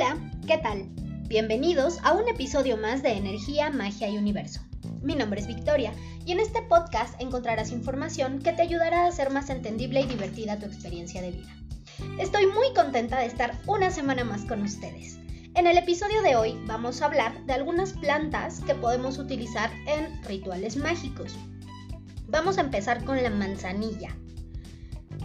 Hola, 0.00 0.16
¿qué 0.46 0.58
tal? 0.58 0.84
Bienvenidos 1.26 1.98
a 2.04 2.12
un 2.12 2.28
episodio 2.28 2.76
más 2.76 3.02
de 3.02 3.14
Energía, 3.14 3.68
Magia 3.70 4.08
y 4.08 4.16
Universo. 4.16 4.60
Mi 5.02 5.16
nombre 5.16 5.40
es 5.40 5.48
Victoria 5.48 5.92
y 6.24 6.30
en 6.30 6.38
este 6.38 6.62
podcast 6.62 7.20
encontrarás 7.20 7.72
información 7.72 8.38
que 8.38 8.52
te 8.52 8.62
ayudará 8.62 9.02
a 9.02 9.08
hacer 9.08 9.30
más 9.30 9.50
entendible 9.50 10.02
y 10.02 10.06
divertida 10.06 10.56
tu 10.56 10.66
experiencia 10.66 11.20
de 11.20 11.32
vida. 11.32 11.52
Estoy 12.20 12.46
muy 12.46 12.72
contenta 12.76 13.18
de 13.18 13.26
estar 13.26 13.60
una 13.66 13.90
semana 13.90 14.22
más 14.22 14.44
con 14.44 14.62
ustedes. 14.62 15.18
En 15.56 15.66
el 15.66 15.76
episodio 15.76 16.22
de 16.22 16.36
hoy 16.36 16.56
vamos 16.66 17.02
a 17.02 17.06
hablar 17.06 17.44
de 17.46 17.54
algunas 17.54 17.94
plantas 17.94 18.60
que 18.60 18.76
podemos 18.76 19.18
utilizar 19.18 19.68
en 19.88 20.22
rituales 20.22 20.76
mágicos. 20.76 21.34
Vamos 22.28 22.56
a 22.58 22.60
empezar 22.60 23.04
con 23.04 23.20
la 23.20 23.30
manzanilla. 23.30 24.16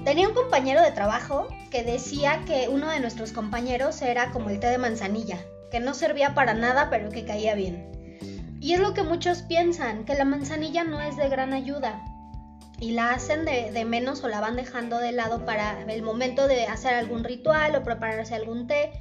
Tenía 0.05 0.27
un 0.27 0.33
compañero 0.33 0.81
de 0.81 0.91
trabajo 0.91 1.47
que 1.71 1.83
decía 1.83 2.41
que 2.45 2.67
uno 2.67 2.89
de 2.89 2.99
nuestros 2.99 3.31
compañeros 3.31 4.01
era 4.01 4.31
como 4.31 4.49
el 4.49 4.59
té 4.59 4.67
de 4.67 4.77
manzanilla, 4.77 5.39
que 5.71 5.79
no 5.79 5.93
servía 5.93 6.33
para 6.33 6.53
nada 6.53 6.89
pero 6.89 7.09
que 7.09 7.23
caía 7.23 7.55
bien. 7.55 8.19
Y 8.59 8.73
es 8.73 8.81
lo 8.81 8.93
que 8.93 9.03
muchos 9.03 9.43
piensan, 9.43 10.03
que 10.03 10.15
la 10.15 10.25
manzanilla 10.25 10.83
no 10.83 10.99
es 10.99 11.15
de 11.15 11.29
gran 11.29 11.53
ayuda. 11.53 12.03
Y 12.79 12.91
la 12.91 13.11
hacen 13.11 13.45
de, 13.45 13.85
menos 13.85 14.25
o 14.25 14.27
la 14.27 14.41
van 14.41 14.57
dejando 14.57 14.97
de 14.97 15.13
lado 15.13 15.45
para 15.45 15.81
el 15.81 16.03
momento 16.03 16.47
de 16.47 16.65
hacer 16.65 16.93
algún 16.95 17.23
ritual 17.23 17.73
o 17.77 17.83
prepararse 17.83 18.35
algún 18.35 18.67
té. 18.67 18.91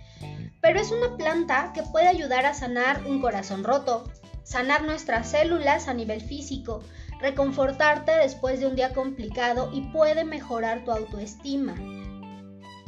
Pero 0.60 0.79
es 0.79 0.93
una 0.93 1.16
planta 1.16 1.73
que 1.74 1.82
puede 1.82 2.07
ayudar 2.07 2.46
a 2.46 2.55
sanar 2.55 3.05
un 3.07 3.21
corazón 3.21 3.65
roto, 3.65 4.05
sanar 4.45 4.84
nuestras 4.84 5.30
células 5.30 5.88
a 5.88 5.95
nivel 5.95 6.21
físico, 6.21 6.84
reconfortarte 7.23 8.11
después 8.12 8.59
de 8.61 8.67
un 8.67 8.75
día 8.75 8.93
complicado 8.93 9.71
y 9.73 9.83
puede 9.93 10.25
mejorar 10.25 10.85
tu 10.85 10.91
autoestima. 10.91 11.77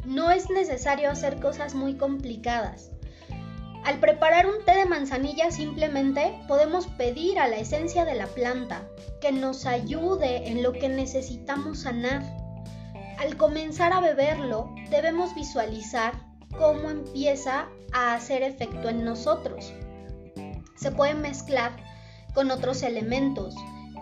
No 0.05 0.29
es 0.29 0.49
necesario 0.49 1.09
hacer 1.09 1.39
cosas 1.39 1.73
muy 1.73 1.95
complicadas. 1.95 2.91
Al 3.85 3.99
preparar 3.99 4.45
un 4.45 4.65
té 4.65 4.75
de 4.75 4.85
manzanilla 4.85 5.51
simplemente 5.51 6.37
podemos 6.47 6.87
pedir 6.87 7.39
a 7.39 7.47
la 7.47 7.57
esencia 7.57 8.03
de 8.03 8.15
la 8.15 8.27
planta 8.27 8.81
que 9.21 9.31
nos 9.31 9.65
ayude 9.65 10.49
en 10.49 10.63
lo 10.63 10.73
que 10.73 10.89
necesitamos 10.89 11.81
sanar. 11.81 12.23
Al 13.17 13.37
comenzar 13.37 13.93
a 13.93 14.01
beberlo 14.01 14.75
debemos 14.89 15.33
visualizar 15.33 16.13
cómo 16.57 16.89
empieza 16.89 17.67
a 17.93 18.15
hacer 18.15 18.43
efecto 18.43 18.89
en 18.89 19.05
nosotros. 19.05 19.73
Se 20.75 20.91
puede 20.91 21.13
mezclar 21.13 21.71
con 22.33 22.51
otros 22.51 22.83
elementos, 22.83 23.55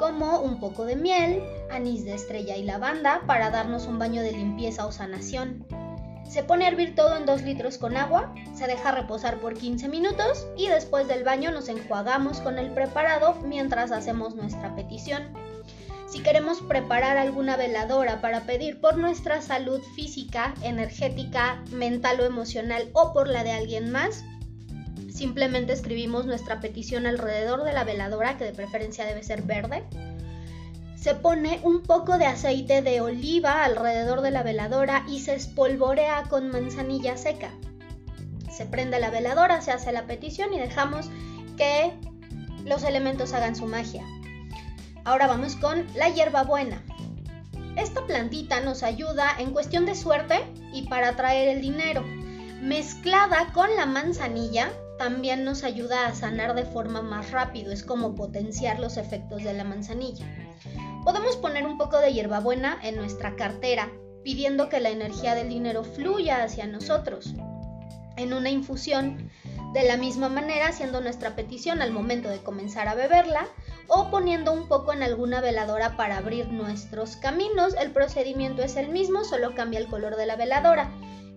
como 0.03 0.41
un 0.41 0.59
poco 0.59 0.83
de 0.83 0.97
miel, 0.97 1.41
anís 1.71 2.03
de 2.03 2.13
estrella 2.13 2.57
y 2.57 2.63
lavanda 2.63 3.21
para 3.25 3.51
darnos 3.51 3.87
un 3.87 3.99
baño 3.99 4.21
de 4.21 4.33
limpieza 4.33 4.85
o 4.85 4.91
sanación. 4.91 5.65
Se 6.27 6.43
pone 6.43 6.65
a 6.65 6.67
hervir 6.67 6.93
todo 6.93 7.15
en 7.15 7.25
2 7.25 7.43
litros 7.43 7.77
con 7.77 7.95
agua, 7.95 8.35
se 8.53 8.67
deja 8.67 8.91
reposar 8.91 9.37
por 9.37 9.53
15 9.53 9.87
minutos 9.87 10.45
y 10.57 10.67
después 10.67 11.07
del 11.07 11.23
baño 11.23 11.51
nos 11.51 11.69
enjuagamos 11.69 12.41
con 12.41 12.59
el 12.59 12.71
preparado 12.71 13.35
mientras 13.45 13.93
hacemos 13.93 14.35
nuestra 14.35 14.75
petición. 14.75 15.23
Si 16.09 16.21
queremos 16.21 16.59
preparar 16.59 17.15
alguna 17.15 17.55
veladora 17.55 18.19
para 18.19 18.41
pedir 18.41 18.81
por 18.81 18.97
nuestra 18.97 19.41
salud 19.41 19.81
física, 19.95 20.53
energética, 20.63 21.63
mental 21.71 22.19
o 22.19 22.25
emocional 22.25 22.89
o 22.91 23.13
por 23.13 23.29
la 23.29 23.45
de 23.45 23.53
alguien 23.53 23.89
más, 23.89 24.25
Simplemente 25.13 25.73
escribimos 25.73 26.25
nuestra 26.25 26.59
petición 26.59 27.05
alrededor 27.05 27.63
de 27.63 27.71
la 27.71 27.83
veladora, 27.83 28.35
que 28.35 28.45
de 28.45 28.51
preferencia 28.51 29.05
debe 29.05 29.21
ser 29.21 29.43
verde. 29.43 29.83
Se 30.95 31.13
pone 31.13 31.59
un 31.63 31.83
poco 31.83 32.17
de 32.17 32.25
aceite 32.25 32.81
de 32.81 32.99
oliva 32.99 33.63
alrededor 33.63 34.21
de 34.21 34.31
la 34.31 34.41
veladora 34.41 35.05
y 35.07 35.19
se 35.19 35.35
espolvorea 35.35 36.23
con 36.29 36.49
manzanilla 36.49 37.15
seca. 37.15 37.51
Se 38.51 38.65
prende 38.65 38.99
la 38.99 39.11
veladora, 39.11 39.61
se 39.61 39.71
hace 39.71 39.91
la 39.91 40.07
petición 40.07 40.51
y 40.51 40.59
dejamos 40.59 41.11
que 41.57 41.93
los 42.65 42.83
elementos 42.83 43.33
hagan 43.33 43.55
su 43.55 43.67
magia. 43.67 44.03
Ahora 45.03 45.27
vamos 45.27 45.55
con 45.57 45.85
la 45.95 46.09
hierbabuena. 46.09 46.81
Esta 47.75 48.03
plantita 48.07 48.61
nos 48.61 48.81
ayuda 48.81 49.35
en 49.37 49.51
cuestión 49.51 49.85
de 49.85 49.93
suerte 49.93 50.43
y 50.73 50.87
para 50.87 51.09
atraer 51.09 51.49
el 51.49 51.61
dinero. 51.61 52.03
Mezclada 52.61 53.51
con 53.53 53.75
la 53.75 53.85
manzanilla, 53.85 54.71
también 55.03 55.43
nos 55.43 55.65
ayuda 55.65 56.07
a 56.07 56.15
sanar 56.15 56.55
de 56.55 56.63
forma 56.63 57.01
más 57.01 57.31
rápido, 57.31 57.73
es 57.73 57.83
como 57.83 58.15
potenciar 58.15 58.79
los 58.79 58.95
efectos 58.95 59.43
de 59.43 59.53
la 59.53 59.65
manzanilla. 59.65 60.25
Podemos 61.03 61.35
poner 61.35 61.65
un 61.65 61.77
poco 61.77 61.99
de 61.99 62.13
hierbabuena 62.13 62.79
en 62.81 62.95
nuestra 62.95 63.35
cartera, 63.35 63.91
pidiendo 64.23 64.69
que 64.69 64.79
la 64.79 64.91
energía 64.91 65.35
del 65.35 65.49
dinero 65.49 65.83
fluya 65.83 66.41
hacia 66.41 66.67
nosotros. 66.67 67.33
En 68.15 68.31
una 68.31 68.49
infusión, 68.49 69.29
de 69.73 69.83
la 69.83 69.97
misma 69.97 70.29
manera 70.29 70.69
haciendo 70.69 71.01
nuestra 71.01 71.35
petición 71.35 71.81
al 71.81 71.91
momento 71.91 72.29
de 72.29 72.41
comenzar 72.41 72.87
a 72.87 72.95
beberla 72.95 73.45
o 73.89 74.09
poniendo 74.09 74.53
un 74.53 74.69
poco 74.69 74.93
en 74.93 75.03
alguna 75.03 75.41
veladora 75.41 75.97
para 75.97 76.15
abrir 76.15 76.47
nuestros 76.47 77.17
caminos. 77.17 77.75
El 77.77 77.91
procedimiento 77.91 78.61
es 78.61 78.77
el 78.77 78.87
mismo, 78.87 79.25
solo 79.25 79.53
cambia 79.53 79.81
el 79.81 79.87
color 79.89 80.15
de 80.15 80.27
la 80.27 80.37
veladora, 80.37 80.89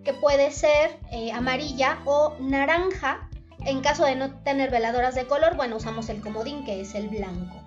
que 0.05 0.13
puede 0.13 0.53
ser 0.53 1.01
eh, 1.11 1.33
amarilla 1.33 1.99
o 2.05 2.37
naranja 2.39 3.29
en 3.67 3.81
caso 3.81 4.05
de 4.05 4.15
no 4.15 4.31
tener 4.43 4.71
veladoras 4.71 5.15
de 5.15 5.27
color, 5.27 5.57
bueno, 5.57 5.77
usamos 5.77 6.09
el 6.09 6.21
comodín 6.21 6.65
que 6.65 6.81
es 6.81 6.95
el 6.95 7.09
blanco. 7.09 7.63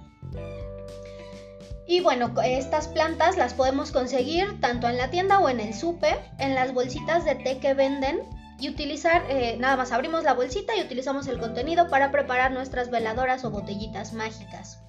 Y 1.86 2.02
bueno, 2.02 2.34
estas 2.44 2.88
plantas 2.88 3.36
las 3.36 3.54
podemos 3.54 3.92
conseguir 3.92 4.62
tanto 4.62 4.88
en 4.88 4.98
la 4.98 5.10
tienda 5.10 5.40
o 5.40 5.50
en 5.50 5.60
el 5.60 5.74
súper, 5.74 6.20
en 6.38 6.56
las 6.56 6.74
bolsitas 6.74 7.26
de 7.26 7.36
té 7.36 7.58
que 7.60 7.74
venden 7.74 8.22
y 8.60 8.70
utilizar, 8.70 9.24
eh, 9.30 9.58
nada 9.60 9.76
más 9.76 9.92
abrimos 9.92 10.24
la 10.24 10.34
bolsita 10.34 10.76
y 10.76 10.82
utilizamos 10.82 11.28
el 11.28 11.40
contenido 11.40 11.90
para 11.90 12.12
preparar 12.12 12.52
nuestras 12.52 12.90
veladoras 12.90 13.44
o 13.44 13.50
botellitas 13.50 14.14
mágicas. 14.14 14.80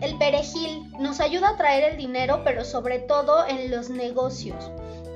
El 0.00 0.18
perejil 0.18 0.90
nos 0.98 1.20
ayuda 1.20 1.50
a 1.50 1.56
traer 1.56 1.92
el 1.92 1.96
dinero, 1.96 2.42
pero 2.44 2.64
sobre 2.64 2.98
todo 2.98 3.46
en 3.46 3.70
los 3.70 3.90
negocios. 3.90 4.70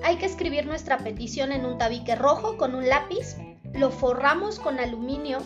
Hay 0.05 0.17
que 0.17 0.27
escribir 0.27 0.67
nuestra 0.67 0.99
petición 0.99 1.50
en 1.50 1.65
un 1.65 1.79
tabique 1.79 2.15
rojo 2.15 2.56
con 2.56 2.75
un 2.75 2.89
lápiz 2.89 3.37
lo 3.75 3.91
forramos 3.91 4.59
con 4.59 4.79
aluminio 4.79 5.39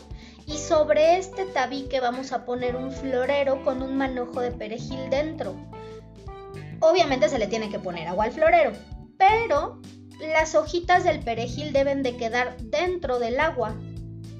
y 0.47 0.59
sobre 0.59 1.19
este 1.19 1.45
tabique 1.45 2.01
vamos 2.01 2.33
a 2.33 2.45
poner 2.45 2.77
un 2.77 2.91
florero 2.93 3.63
con 3.65 3.83
un 3.83 3.97
manojo 3.97 4.41
de 4.41 4.51
perejil 4.51 5.11
dentro. 5.11 5.55
Obviamente 6.81 7.29
se 7.29 7.39
le 7.39 7.47
tiene 7.47 7.71
que 7.71 7.79
poner 7.79 8.09
agua 8.09 8.25
al 8.25 8.33
florero, 8.33 8.73
pero 9.17 9.81
las 10.21 10.55
hojitas 10.55 11.05
del 11.05 11.21
perejil 11.21 11.73
deben 11.73 12.03
de 12.03 12.17
quedar 12.17 12.57
dentro 12.59 13.19
del 13.19 13.39
agua 13.41 13.75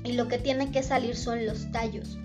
y 0.05 0.13
lo 0.13 0.29
que 0.29 0.39
tiene 0.39 0.73
que 0.73 0.83
salir 0.83 1.17
son 1.17 1.47
los 1.47 1.71
tallos. 1.71 2.19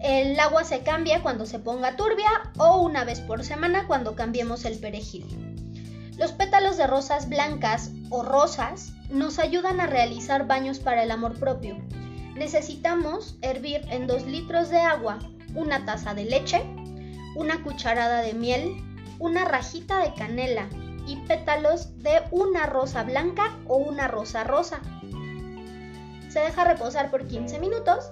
El 0.00 0.38
agua 0.40 0.64
se 0.64 0.80
cambia 0.80 1.22
cuando 1.22 1.46
se 1.46 1.60
ponga 1.60 1.94
turbia 1.94 2.28
o 2.58 2.82
una 2.82 3.04
vez 3.04 3.20
por 3.20 3.44
semana 3.44 3.86
cuando 3.86 4.16
cambiemos 4.16 4.64
el 4.64 4.78
perejil. 4.78 5.51
Los 6.18 6.32
pétalos 6.32 6.76
de 6.76 6.86
rosas 6.86 7.28
blancas 7.28 7.90
o 8.10 8.22
rosas 8.22 8.92
nos 9.08 9.38
ayudan 9.38 9.80
a 9.80 9.86
realizar 9.86 10.46
baños 10.46 10.78
para 10.78 11.02
el 11.02 11.10
amor 11.10 11.38
propio. 11.38 11.76
Necesitamos 12.34 13.36
hervir 13.40 13.82
en 13.90 14.06
2 14.06 14.26
litros 14.26 14.68
de 14.68 14.80
agua 14.80 15.18
una 15.54 15.84
taza 15.84 16.14
de 16.14 16.24
leche, 16.24 16.62
una 17.34 17.62
cucharada 17.62 18.20
de 18.20 18.34
miel, 18.34 18.72
una 19.18 19.44
rajita 19.44 19.98
de 19.98 20.14
canela 20.14 20.68
y 21.06 21.16
pétalos 21.26 21.98
de 21.98 22.22
una 22.30 22.66
rosa 22.66 23.02
blanca 23.04 23.58
o 23.66 23.76
una 23.76 24.08
rosa 24.08 24.44
rosa. 24.44 24.80
Se 26.28 26.40
deja 26.40 26.64
reposar 26.64 27.10
por 27.10 27.26
15 27.26 27.58
minutos 27.58 28.10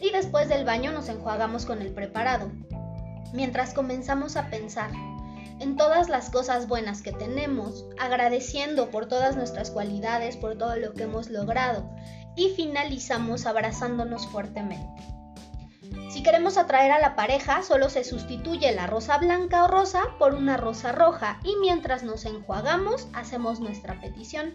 y 0.00 0.10
después 0.10 0.48
del 0.48 0.64
baño 0.64 0.92
nos 0.92 1.08
enjuagamos 1.08 1.66
con 1.66 1.82
el 1.82 1.92
preparado. 1.92 2.50
Mientras 3.32 3.74
comenzamos 3.74 4.36
a 4.36 4.48
pensar 4.48 4.90
en 5.60 5.76
todas 5.76 6.08
las 6.08 6.30
cosas 6.30 6.66
buenas 6.66 7.02
que 7.02 7.12
tenemos, 7.12 7.86
agradeciendo 7.98 8.90
por 8.90 9.06
todas 9.06 9.36
nuestras 9.36 9.70
cualidades, 9.70 10.36
por 10.36 10.56
todo 10.56 10.76
lo 10.76 10.94
que 10.94 11.04
hemos 11.04 11.30
logrado 11.30 11.88
y 12.34 12.50
finalizamos 12.50 13.46
abrazándonos 13.46 14.26
fuertemente. 14.26 15.02
Si 16.10 16.22
queremos 16.22 16.56
atraer 16.56 16.92
a 16.92 16.98
la 16.98 17.14
pareja, 17.14 17.62
solo 17.62 17.88
se 17.88 18.04
sustituye 18.04 18.72
la 18.72 18.86
rosa 18.86 19.18
blanca 19.18 19.64
o 19.64 19.68
rosa 19.68 20.02
por 20.18 20.34
una 20.34 20.56
rosa 20.56 20.92
roja 20.92 21.38
y 21.44 21.54
mientras 21.60 22.02
nos 22.02 22.24
enjuagamos 22.24 23.08
hacemos 23.12 23.60
nuestra 23.60 24.00
petición. 24.00 24.54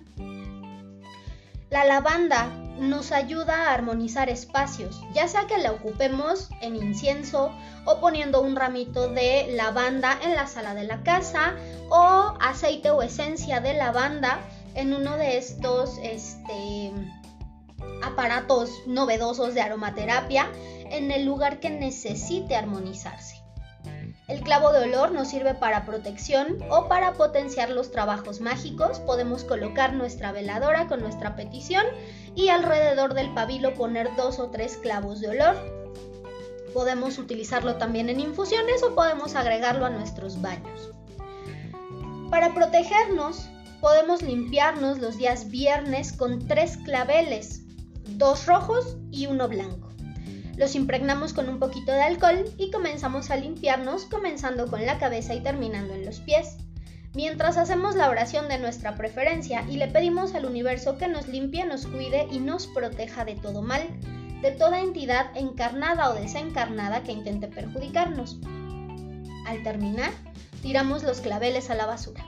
La 1.75 1.83
lavanda 1.83 2.45
nos 2.79 3.11
ayuda 3.11 3.67
a 3.67 3.73
armonizar 3.73 4.29
espacios, 4.29 5.01
ya 5.13 5.27
sea 5.27 5.45
que 5.45 5.57
la 5.57 5.73
ocupemos 5.73 6.49
en 6.61 6.77
incienso 6.77 7.51
o 7.83 7.99
poniendo 7.99 8.39
un 8.39 8.55
ramito 8.55 9.09
de 9.09 9.47
lavanda 9.57 10.17
en 10.23 10.35
la 10.35 10.47
sala 10.47 10.73
de 10.73 10.85
la 10.85 11.03
casa 11.03 11.53
o 11.89 12.33
aceite 12.39 12.91
o 12.91 13.01
esencia 13.01 13.59
de 13.59 13.73
lavanda 13.73 14.39
en 14.73 14.93
uno 14.93 15.17
de 15.17 15.37
estos 15.37 15.97
este, 16.01 16.93
aparatos 18.01 18.69
novedosos 18.87 19.53
de 19.53 19.59
aromaterapia 19.59 20.49
en 20.91 21.11
el 21.11 21.25
lugar 21.25 21.59
que 21.59 21.71
necesite 21.71 22.55
armonizarse. 22.55 23.44
El 24.27 24.41
clavo 24.41 24.71
de 24.71 24.85
olor 24.85 25.11
nos 25.11 25.27
sirve 25.27 25.53
para 25.53 25.85
protección 25.85 26.57
o 26.71 26.87
para 26.87 27.13
potenciar 27.13 27.69
los 27.69 27.91
trabajos 27.91 28.41
mágicos. 28.41 28.99
Podemos 28.99 29.43
colocar 29.43 29.93
nuestra 29.93 30.31
veladora 30.31 30.87
con 30.87 30.99
nuestra 31.01 31.35
petición 31.35 31.85
y 32.33 32.49
alrededor 32.49 33.13
del 33.13 33.31
pabilo 33.35 33.75
poner 33.75 34.15
dos 34.15 34.39
o 34.39 34.49
tres 34.49 34.77
clavos 34.77 35.21
de 35.21 35.29
olor. 35.29 35.55
Podemos 36.73 37.19
utilizarlo 37.19 37.75
también 37.75 38.09
en 38.09 38.19
infusiones 38.19 38.81
o 38.81 38.95
podemos 38.95 39.35
agregarlo 39.35 39.85
a 39.85 39.91
nuestros 39.91 40.41
baños. 40.41 40.89
Para 42.31 42.55
protegernos, 42.55 43.47
podemos 43.79 44.23
limpiarnos 44.23 44.97
los 44.97 45.17
días 45.17 45.51
viernes 45.51 46.13
con 46.13 46.47
tres 46.47 46.77
claveles, 46.77 47.61
dos 48.17 48.47
rojos 48.47 48.97
y 49.11 49.27
uno 49.27 49.47
blanco. 49.47 49.94
Los 50.57 50.75
impregnamos 50.75 51.33
con 51.33 51.49
un 51.49 51.59
poquito 51.59 51.91
de 51.91 52.01
alcohol 52.01 52.45
y 52.57 52.71
comenzamos 52.71 53.29
a 53.29 53.35
limpiarnos 53.35 54.05
comenzando 54.05 54.67
con 54.67 54.85
la 54.85 54.97
cabeza 54.99 55.33
y 55.33 55.41
terminando 55.41 55.93
en 55.93 56.05
los 56.05 56.21
pies. 56.21 56.57
Mientras 57.13 57.57
hacemos 57.57 57.95
la 57.95 58.09
oración 58.09 58.47
de 58.47 58.57
nuestra 58.57 58.95
preferencia 58.95 59.65
y 59.69 59.77
le 59.77 59.87
pedimos 59.87 60.33
al 60.33 60.45
universo 60.45 60.97
que 60.97 61.07
nos 61.07 61.27
limpie, 61.27 61.65
nos 61.65 61.87
cuide 61.87 62.27
y 62.31 62.39
nos 62.39 62.67
proteja 62.67 63.25
de 63.25 63.35
todo 63.35 63.61
mal, 63.61 63.83
de 64.41 64.51
toda 64.51 64.81
entidad 64.81 65.27
encarnada 65.35 66.09
o 66.09 66.13
desencarnada 66.13 67.03
que 67.03 67.11
intente 67.11 67.47
perjudicarnos. 67.47 68.37
Al 69.47 69.61
terminar, 69.63 70.11
tiramos 70.61 71.03
los 71.03 71.19
claveles 71.19 71.69
a 71.69 71.75
la 71.75 71.85
basura. 71.85 72.25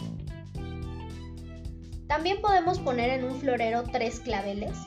También 2.07 2.41
podemos 2.41 2.79
poner 2.79 3.09
en 3.09 3.25
un 3.25 3.39
florero 3.39 3.83
tres 3.91 4.19
claveles 4.19 4.77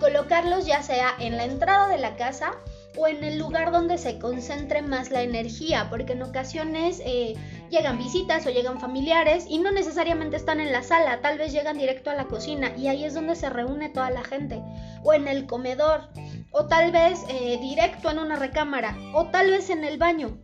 colocarlos 0.00 0.66
ya 0.66 0.82
sea 0.82 1.14
en 1.20 1.36
la 1.36 1.44
entrada 1.44 1.88
de 1.88 1.98
la 1.98 2.16
casa 2.16 2.54
o 2.96 3.06
en 3.06 3.22
el 3.22 3.38
lugar 3.38 3.70
donde 3.70 3.98
se 3.98 4.18
concentre 4.18 4.82
más 4.82 5.10
la 5.10 5.22
energía, 5.22 5.88
porque 5.90 6.14
en 6.14 6.22
ocasiones 6.22 7.00
eh, 7.04 7.34
llegan 7.70 7.98
visitas 7.98 8.44
o 8.46 8.50
llegan 8.50 8.80
familiares 8.80 9.44
y 9.48 9.58
no 9.58 9.70
necesariamente 9.70 10.36
están 10.36 10.58
en 10.58 10.72
la 10.72 10.82
sala, 10.82 11.20
tal 11.20 11.38
vez 11.38 11.52
llegan 11.52 11.78
directo 11.78 12.10
a 12.10 12.14
la 12.14 12.24
cocina 12.24 12.72
y 12.76 12.88
ahí 12.88 13.04
es 13.04 13.14
donde 13.14 13.36
se 13.36 13.48
reúne 13.48 13.90
toda 13.90 14.10
la 14.10 14.24
gente, 14.24 14.60
o 15.04 15.12
en 15.12 15.28
el 15.28 15.46
comedor, 15.46 16.08
o 16.50 16.66
tal 16.66 16.90
vez 16.90 17.24
eh, 17.28 17.58
directo 17.60 18.10
en 18.10 18.18
una 18.18 18.36
recámara, 18.36 18.96
o 19.14 19.26
tal 19.26 19.50
vez 19.50 19.70
en 19.70 19.84
el 19.84 19.98
baño. 19.98 20.36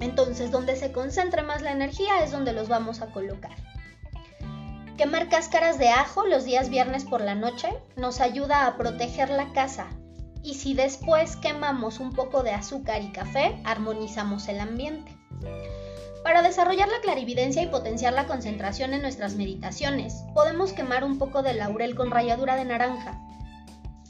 Entonces, 0.00 0.50
donde 0.50 0.76
se 0.76 0.92
concentre 0.92 1.42
más 1.42 1.62
la 1.62 1.72
energía 1.72 2.22
es 2.24 2.32
donde 2.32 2.52
los 2.52 2.68
vamos 2.68 3.02
a 3.02 3.06
colocar. 3.06 3.52
Quemar 5.00 5.30
cáscaras 5.30 5.78
de 5.78 5.88
ajo 5.88 6.26
los 6.26 6.44
días 6.44 6.68
viernes 6.68 7.06
por 7.06 7.22
la 7.22 7.34
noche 7.34 7.70
nos 7.96 8.20
ayuda 8.20 8.66
a 8.66 8.76
proteger 8.76 9.30
la 9.30 9.50
casa. 9.54 9.86
Y 10.42 10.56
si 10.56 10.74
después 10.74 11.36
quemamos 11.36 12.00
un 12.00 12.12
poco 12.12 12.42
de 12.42 12.50
azúcar 12.50 13.00
y 13.00 13.10
café, 13.10 13.62
armonizamos 13.64 14.46
el 14.48 14.60
ambiente. 14.60 15.16
Para 16.22 16.42
desarrollar 16.42 16.88
la 16.88 17.00
clarividencia 17.00 17.62
y 17.62 17.68
potenciar 17.68 18.12
la 18.12 18.26
concentración 18.26 18.92
en 18.92 19.00
nuestras 19.00 19.36
meditaciones, 19.36 20.22
podemos 20.34 20.74
quemar 20.74 21.02
un 21.02 21.16
poco 21.16 21.42
de 21.42 21.54
laurel 21.54 21.94
con 21.94 22.10
ralladura 22.10 22.56
de 22.56 22.66
naranja. 22.66 23.18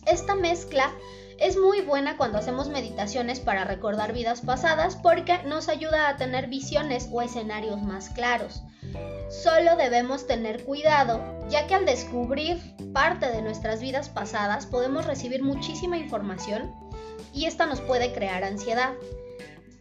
Esta 0.07 0.35
mezcla 0.35 0.91
es 1.39 1.57
muy 1.57 1.83
buena 1.83 2.17
cuando 2.17 2.39
hacemos 2.39 2.69
meditaciones 2.69 3.39
para 3.39 3.63
recordar 3.63 4.13
vidas 4.13 4.41
pasadas 4.41 4.97
porque 4.97 5.39
nos 5.45 5.69
ayuda 5.69 6.09
a 6.09 6.17
tener 6.17 6.49
visiones 6.49 7.09
o 7.13 7.23
escenarios 7.23 7.81
más 7.81 8.09
claros. 8.09 8.65
Solo 9.31 9.77
debemos 9.77 10.27
tener 10.27 10.65
cuidado, 10.65 11.23
ya 11.49 11.69
que 11.69 11.77
al 11.77 11.87
descubrir 11.87 12.59
parte 12.93 13.31
de 13.31 13.43
nuestras 13.43 13.81
vidas 13.81 14.09
pasadas 14.09 14.67
podemos 14.67 15.06
recibir 15.06 15.44
muchísima 15.44 15.97
información 15.97 16.75
y 17.32 17.44
esta 17.44 17.67
nos 17.67 17.81
puede 17.81 18.12
crear 18.12 18.43
ansiedad. 18.43 18.93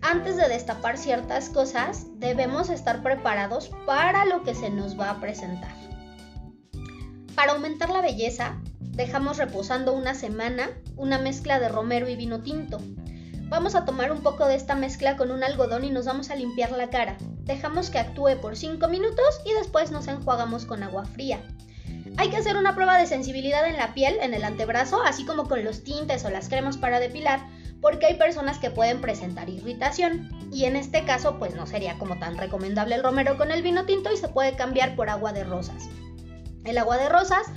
Antes 0.02 0.38
de 0.38 0.48
destapar 0.48 1.00
ciertas 1.00 1.50
cosas, 1.50 2.06
debemos 2.20 2.70
estar 2.70 3.02
preparados 3.02 3.72
para 3.88 4.24
lo 4.26 4.44
que 4.44 4.54
se 4.54 4.70
nos 4.70 5.00
va 5.00 5.10
a 5.10 5.20
presentar. 5.20 5.74
Para 7.34 7.54
aumentar 7.54 7.90
la 7.90 8.02
belleza, 8.02 8.62
dejamos 8.80 9.38
reposando 9.38 9.94
una 9.94 10.14
semana 10.14 10.70
una 10.96 11.18
mezcla 11.18 11.60
de 11.60 11.70
romero 11.70 12.08
y 12.08 12.16
vino 12.16 12.44
tinto. 12.44 12.80
Vamos 13.50 13.74
a 13.74 13.84
tomar 13.84 14.12
un 14.12 14.22
poco 14.22 14.46
de 14.46 14.54
esta 14.54 14.76
mezcla 14.76 15.18
con 15.18 15.32
un 15.32 15.44
algodón 15.44 15.84
y 15.84 15.90
nos 15.90 16.06
vamos 16.06 16.30
a 16.30 16.36
limpiar 16.36 16.72
la 16.72 16.92
cara. 16.92 17.18
Dejamos 17.46 17.90
que 17.90 17.98
actúe 17.98 18.40
por 18.40 18.56
5 18.56 18.88
minutos 18.88 19.42
y 19.44 19.54
después 19.54 19.90
nos 19.90 20.08
enjuagamos 20.08 20.66
con 20.66 20.84
agua 20.84 21.06
fría. 21.06 21.42
Hay 22.18 22.30
que 22.30 22.38
hacer 22.38 22.58
una 22.58 22.76
prueba 22.76 23.00
de 23.00 23.08
sensibilidad 23.08 23.68
en 23.68 23.78
la 23.78 23.96
piel, 23.96 24.18
en 24.22 24.36
el 24.36 24.44
antebrazo, 24.44 25.02
así 25.02 25.26
como 25.26 25.48
con 25.48 25.64
los 25.66 25.84
tintes 25.84 26.26
o 26.26 26.30
las 26.30 26.48
cremas 26.48 26.78
para 26.78 27.00
depilar, 27.00 27.40
porque 27.82 28.06
hay 28.06 28.16
personas 28.16 28.60
que 28.60 28.70
pueden 28.70 29.02
presentar 29.02 29.50
irritación. 29.50 30.30
Y 30.54 30.66
en 30.66 30.76
este 30.76 31.04
caso, 31.04 31.40
pues 31.40 31.56
no 31.56 31.66
sería 31.66 31.98
como 31.98 32.20
tan 32.20 32.38
recomendable 32.38 32.94
el 32.96 33.04
romero 33.04 33.36
con 33.36 33.50
el 33.50 33.64
vino 33.64 33.86
tinto 33.86 34.14
y 34.14 34.18
se 34.18 34.28
puede 34.28 34.56
cambiar 34.56 34.96
por 34.96 35.10
agua 35.10 35.34
de 35.34 35.44
rosas. 35.44 35.90
El 36.66 36.78
agua 36.78 36.98
de 36.98 37.10
rosas 37.10 37.48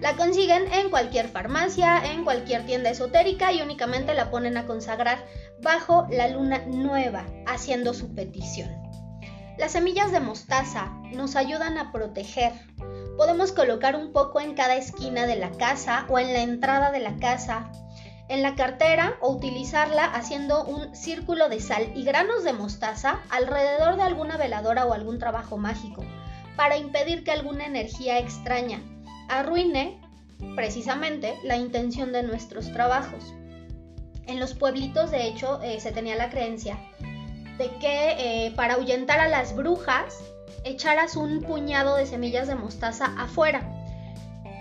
la 0.00 0.16
consiguen 0.16 0.72
en 0.72 0.88
cualquier 0.88 1.28
farmacia, 1.28 2.12
en 2.12 2.24
cualquier 2.24 2.64
tienda 2.64 2.90
esotérica 2.90 3.52
y 3.52 3.60
únicamente 3.60 4.14
la 4.14 4.30
ponen 4.30 4.56
a 4.56 4.66
consagrar 4.66 5.24
bajo 5.60 6.06
la 6.10 6.28
luna 6.28 6.64
nueva, 6.66 7.26
haciendo 7.46 7.92
su 7.92 8.14
petición. 8.14 8.70
Las 9.58 9.72
semillas 9.72 10.10
de 10.10 10.20
mostaza 10.20 10.90
nos 11.12 11.36
ayudan 11.36 11.76
a 11.76 11.92
proteger. 11.92 12.52
Podemos 13.18 13.52
colocar 13.52 13.94
un 13.94 14.12
poco 14.12 14.40
en 14.40 14.54
cada 14.54 14.76
esquina 14.76 15.26
de 15.26 15.36
la 15.36 15.50
casa 15.50 16.06
o 16.08 16.18
en 16.18 16.32
la 16.32 16.40
entrada 16.40 16.90
de 16.92 17.00
la 17.00 17.16
casa, 17.16 17.70
en 18.30 18.42
la 18.42 18.54
cartera 18.54 19.18
o 19.20 19.32
utilizarla 19.32 20.04
haciendo 20.04 20.64
un 20.64 20.96
círculo 20.96 21.50
de 21.50 21.60
sal 21.60 21.92
y 21.94 22.04
granos 22.04 22.42
de 22.42 22.54
mostaza 22.54 23.20
alrededor 23.28 23.96
de 23.96 24.04
alguna 24.04 24.38
veladora 24.38 24.86
o 24.86 24.94
algún 24.94 25.18
trabajo 25.18 25.58
mágico, 25.58 26.02
para 26.56 26.78
impedir 26.78 27.22
que 27.22 27.32
alguna 27.32 27.66
energía 27.66 28.18
extraña 28.18 28.80
arruine 29.30 30.00
precisamente 30.54 31.38
la 31.44 31.56
intención 31.56 32.12
de 32.12 32.22
nuestros 32.22 32.72
trabajos. 32.72 33.34
En 34.26 34.38
los 34.38 34.54
pueblitos, 34.54 35.10
de 35.10 35.26
hecho, 35.26 35.60
eh, 35.62 35.80
se 35.80 35.92
tenía 35.92 36.16
la 36.16 36.30
creencia 36.30 36.78
de 37.58 37.68
que 37.78 38.46
eh, 38.46 38.52
para 38.56 38.74
ahuyentar 38.74 39.20
a 39.20 39.28
las 39.28 39.54
brujas 39.54 40.18
echaras 40.64 41.16
un 41.16 41.42
puñado 41.42 41.96
de 41.96 42.06
semillas 42.06 42.48
de 42.48 42.54
mostaza 42.54 43.14
afuera. 43.18 43.76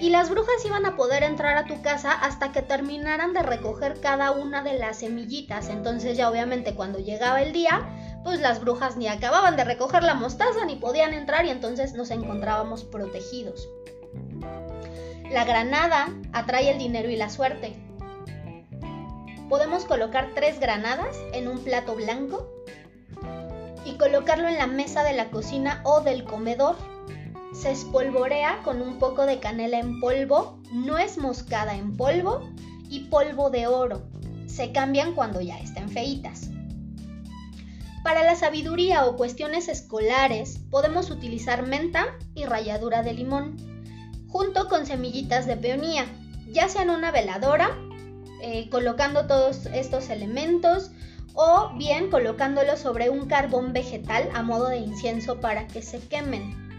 Y 0.01 0.09
las 0.09 0.29
brujas 0.29 0.65
iban 0.65 0.85
a 0.85 0.95
poder 0.95 1.23
entrar 1.23 1.57
a 1.57 1.65
tu 1.65 1.81
casa 1.81 2.11
hasta 2.11 2.51
que 2.53 2.61
terminaran 2.61 3.33
de 3.33 3.43
recoger 3.43 3.99
cada 3.99 4.31
una 4.31 4.63
de 4.63 4.79
las 4.79 4.99
semillitas. 4.99 5.67
Entonces 5.67 6.17
ya 6.17 6.29
obviamente 6.29 6.73
cuando 6.73 6.99
llegaba 6.99 7.41
el 7.41 7.51
día, 7.51 7.89
pues 8.23 8.39
las 8.39 8.61
brujas 8.61 8.95
ni 8.95 9.07
acababan 9.07 9.57
de 9.57 9.65
recoger 9.65 10.03
la 10.03 10.13
mostaza 10.13 10.65
ni 10.65 10.77
podían 10.77 11.13
entrar 11.13 11.45
y 11.45 11.49
entonces 11.49 11.93
nos 11.93 12.11
encontrábamos 12.11 12.85
protegidos. 12.85 13.67
La 15.31 15.45
granada 15.45 16.09
atrae 16.33 16.71
el 16.71 16.79
dinero 16.79 17.07
y 17.09 17.15
la 17.15 17.29
suerte. 17.29 17.75
Podemos 19.47 19.85
colocar 19.85 20.31
tres 20.33 20.59
granadas 20.59 21.15
en 21.33 21.47
un 21.47 21.59
plato 21.59 21.95
blanco 21.95 22.49
y 23.85 23.93
colocarlo 23.97 24.47
en 24.47 24.57
la 24.57 24.65
mesa 24.65 25.03
de 25.03 25.13
la 25.13 25.29
cocina 25.29 25.81
o 25.83 26.01
del 26.01 26.23
comedor. 26.23 26.77
Se 27.53 27.69
espolvorea 27.69 28.63
con 28.63 28.81
un 28.81 28.97
poco 28.97 29.27
de 29.27 29.39
canela 29.39 29.77
en 29.77 29.99
polvo, 29.99 30.59
nuez 30.71 31.19
moscada 31.19 31.75
en 31.75 31.95
polvo 31.95 32.41
y 32.89 33.01
polvo 33.01 33.51
de 33.51 33.67
oro. 33.67 34.01
Se 34.47 34.71
cambian 34.71 35.13
cuando 35.13 35.41
ya 35.41 35.59
estén 35.59 35.89
feitas. 35.89 36.49
Para 38.03 38.23
la 38.23 38.35
sabiduría 38.35 39.05
o 39.05 39.15
cuestiones 39.15 39.67
escolares 39.67 40.57
podemos 40.71 41.11
utilizar 41.11 41.67
menta 41.67 42.17
y 42.33 42.45
ralladura 42.45 43.03
de 43.03 43.13
limón, 43.13 43.68
junto 44.29 44.67
con 44.67 44.85
semillitas 44.85 45.45
de 45.45 45.57
peonía, 45.57 46.05
ya 46.51 46.69
sea 46.69 46.83
en 46.83 46.91
una 46.91 47.11
veladora, 47.11 47.77
eh, 48.41 48.69
colocando 48.69 49.27
todos 49.27 49.65
estos 49.67 50.09
elementos 50.09 50.91
o 51.33 51.71
bien 51.77 52.09
colocándolo 52.09 52.77
sobre 52.77 53.09
un 53.09 53.27
carbón 53.27 53.73
vegetal 53.73 54.29
a 54.33 54.41
modo 54.43 54.69
de 54.69 54.77
incienso 54.77 55.39
para 55.39 55.67
que 55.67 55.81
se 55.81 55.99
quemen. 55.99 56.69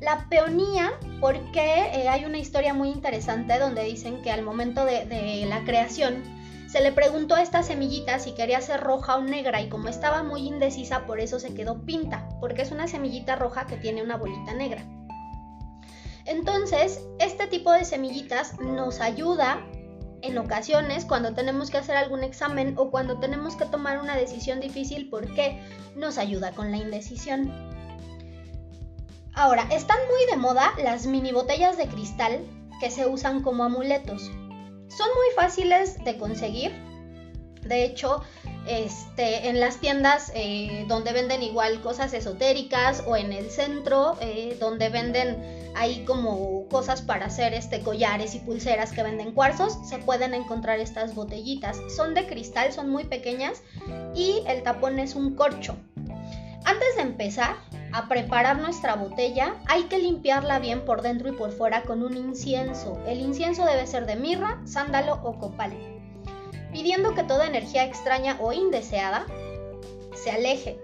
La 0.00 0.26
peonía, 0.28 0.92
porque 1.20 1.90
eh, 1.94 2.08
hay 2.08 2.24
una 2.24 2.38
historia 2.38 2.74
muy 2.74 2.90
interesante 2.90 3.58
donde 3.58 3.84
dicen 3.84 4.22
que 4.22 4.30
al 4.30 4.42
momento 4.42 4.84
de, 4.84 5.06
de 5.06 5.46
la 5.46 5.64
creación 5.64 6.22
se 6.66 6.82
le 6.82 6.92
preguntó 6.92 7.34
a 7.34 7.42
esta 7.42 7.62
semillita 7.62 8.18
si 8.18 8.32
quería 8.32 8.60
ser 8.60 8.80
roja 8.80 9.16
o 9.16 9.22
negra 9.22 9.62
y 9.62 9.68
como 9.68 9.88
estaba 9.88 10.22
muy 10.22 10.46
indecisa 10.46 11.06
por 11.06 11.20
eso 11.20 11.38
se 11.38 11.54
quedó 11.54 11.82
pinta, 11.82 12.28
porque 12.40 12.62
es 12.62 12.72
una 12.72 12.88
semillita 12.88 13.36
roja 13.36 13.66
que 13.66 13.76
tiene 13.76 14.02
una 14.02 14.16
bolita 14.16 14.52
negra. 14.52 14.84
Entonces, 16.26 17.00
este 17.20 17.46
tipo 17.46 17.72
de 17.72 17.84
semillitas 17.84 18.58
nos 18.60 19.00
ayuda 19.00 19.64
en 20.22 20.38
ocasiones 20.38 21.04
cuando 21.04 21.34
tenemos 21.34 21.70
que 21.70 21.78
hacer 21.78 21.96
algún 21.96 22.24
examen 22.24 22.74
o 22.76 22.90
cuando 22.90 23.18
tenemos 23.18 23.54
que 23.56 23.66
tomar 23.66 24.00
una 24.00 24.16
decisión 24.16 24.60
difícil 24.60 25.08
porque 25.08 25.60
nos 25.94 26.18
ayuda 26.18 26.52
con 26.52 26.70
la 26.70 26.78
indecisión. 26.78 27.52
Ahora, 29.34 29.68
están 29.70 29.98
muy 30.10 30.30
de 30.30 30.36
moda 30.36 30.72
las 30.82 31.06
mini 31.06 31.30
botellas 31.30 31.76
de 31.76 31.86
cristal 31.86 32.40
que 32.80 32.90
se 32.90 33.06
usan 33.06 33.42
como 33.42 33.64
amuletos. 33.64 34.22
Son 34.22 35.08
muy 35.14 35.34
fáciles 35.36 36.02
de 36.04 36.16
conseguir. 36.16 36.72
De 37.62 37.84
hecho, 37.84 38.22
este, 38.66 39.48
en 39.48 39.60
las 39.60 39.78
tiendas 39.78 40.32
eh, 40.34 40.84
donde 40.88 41.12
venden 41.12 41.42
igual 41.42 41.80
cosas 41.80 42.12
esotéricas 42.12 43.02
o 43.06 43.16
en 43.16 43.32
el 43.32 43.50
centro 43.50 44.16
eh, 44.20 44.56
donde 44.58 44.88
venden 44.88 45.36
ahí 45.76 46.04
como 46.04 46.66
cosas 46.68 47.02
para 47.02 47.26
hacer 47.26 47.54
este 47.54 47.80
collares 47.80 48.34
y 48.34 48.40
pulseras 48.40 48.92
que 48.92 49.02
venden 49.02 49.32
cuarzos, 49.32 49.78
se 49.88 49.98
pueden 49.98 50.34
encontrar 50.34 50.80
estas 50.80 51.14
botellitas. 51.14 51.78
Son 51.94 52.14
de 52.14 52.26
cristal, 52.26 52.72
son 52.72 52.90
muy 52.90 53.04
pequeñas 53.04 53.62
y 54.14 54.42
el 54.46 54.62
tapón 54.62 54.98
es 54.98 55.14
un 55.14 55.34
corcho. 55.34 55.76
Antes 56.64 56.96
de 56.96 57.02
empezar 57.02 57.56
a 57.92 58.08
preparar 58.08 58.58
nuestra 58.58 58.96
botella, 58.96 59.54
hay 59.66 59.84
que 59.84 59.98
limpiarla 59.98 60.58
bien 60.58 60.84
por 60.84 61.02
dentro 61.02 61.28
y 61.28 61.32
por 61.32 61.52
fuera 61.52 61.82
con 61.82 62.02
un 62.02 62.16
incienso. 62.16 62.98
El 63.06 63.20
incienso 63.20 63.64
debe 63.64 63.86
ser 63.86 64.06
de 64.06 64.16
mirra, 64.16 64.60
sándalo 64.64 65.20
o 65.22 65.38
copal 65.38 65.95
pidiendo 66.76 67.14
que 67.14 67.24
toda 67.24 67.46
energía 67.46 67.86
extraña 67.86 68.36
o 68.38 68.52
indeseada 68.52 69.24
se 70.14 70.30
aleje 70.30 70.78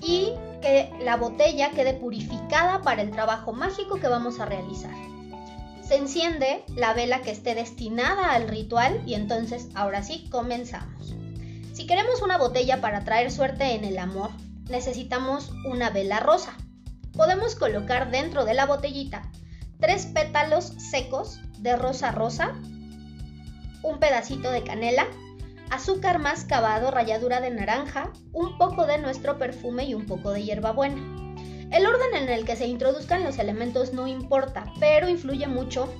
y 0.00 0.32
que 0.62 0.90
la 1.04 1.18
botella 1.18 1.72
quede 1.72 1.92
purificada 1.92 2.80
para 2.80 3.02
el 3.02 3.10
trabajo 3.10 3.52
mágico 3.52 4.00
que 4.00 4.08
vamos 4.08 4.40
a 4.40 4.46
realizar. 4.46 4.94
Se 5.86 5.96
enciende 5.96 6.64
la 6.74 6.94
vela 6.94 7.20
que 7.20 7.32
esté 7.32 7.54
destinada 7.54 8.32
al 8.32 8.48
ritual 8.48 9.02
y 9.04 9.12
entonces 9.12 9.68
ahora 9.74 10.02
sí 10.02 10.26
comenzamos. 10.30 11.14
Si 11.74 11.86
queremos 11.86 12.22
una 12.22 12.38
botella 12.38 12.80
para 12.80 13.04
traer 13.04 13.30
suerte 13.30 13.74
en 13.74 13.84
el 13.84 13.98
amor, 13.98 14.30
necesitamos 14.70 15.52
una 15.66 15.90
vela 15.90 16.18
rosa. 16.18 16.56
Podemos 17.12 17.56
colocar 17.56 18.10
dentro 18.10 18.46
de 18.46 18.54
la 18.54 18.64
botellita 18.64 19.30
tres 19.80 20.06
pétalos 20.06 20.72
secos 20.78 21.40
de 21.58 21.76
rosa 21.76 22.10
rosa, 22.10 22.54
un 23.82 23.98
pedacito 24.00 24.50
de 24.50 24.62
canela 24.62 25.06
azúcar 25.70 26.18
más 26.18 26.44
cavado, 26.44 26.90
ralladura 26.90 27.40
de 27.40 27.50
naranja, 27.50 28.12
un 28.32 28.58
poco 28.58 28.86
de 28.86 28.98
nuestro 28.98 29.38
perfume 29.38 29.84
y 29.84 29.94
un 29.94 30.06
poco 30.06 30.30
de 30.32 30.42
hierbabuena. 30.42 31.00
El 31.70 31.86
orden 31.86 32.14
en 32.22 32.28
el 32.28 32.44
que 32.44 32.56
se 32.56 32.66
introduzcan 32.66 33.24
los 33.24 33.38
elementos 33.38 33.92
no 33.92 34.06
importa, 34.06 34.66
pero 34.78 35.08
influye 35.08 35.46
mucho 35.46 35.92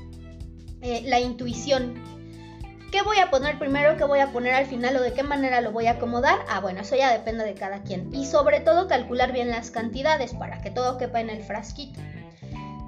eh, 0.80 1.02
la 1.06 1.18
intuición. 1.18 1.94
¿Qué 2.92 3.02
voy 3.02 3.18
a 3.18 3.30
poner 3.30 3.58
primero? 3.58 3.96
¿Qué 3.96 4.04
voy 4.04 4.20
a 4.20 4.32
poner 4.32 4.54
al 4.54 4.66
final? 4.66 4.96
¿O 4.96 5.02
de 5.02 5.12
qué 5.12 5.24
manera 5.24 5.60
lo 5.60 5.72
voy 5.72 5.86
a 5.86 5.92
acomodar? 5.92 6.38
Ah, 6.48 6.60
bueno, 6.60 6.82
eso 6.82 6.94
ya 6.96 7.12
depende 7.12 7.44
de 7.44 7.54
cada 7.54 7.82
quien. 7.82 8.14
Y 8.14 8.26
sobre 8.26 8.60
todo 8.60 8.86
calcular 8.86 9.32
bien 9.32 9.50
las 9.50 9.72
cantidades 9.72 10.34
para 10.34 10.62
que 10.62 10.70
todo 10.70 10.96
quepa 10.96 11.20
en 11.20 11.30
el 11.30 11.42
frasquito. 11.42 12.00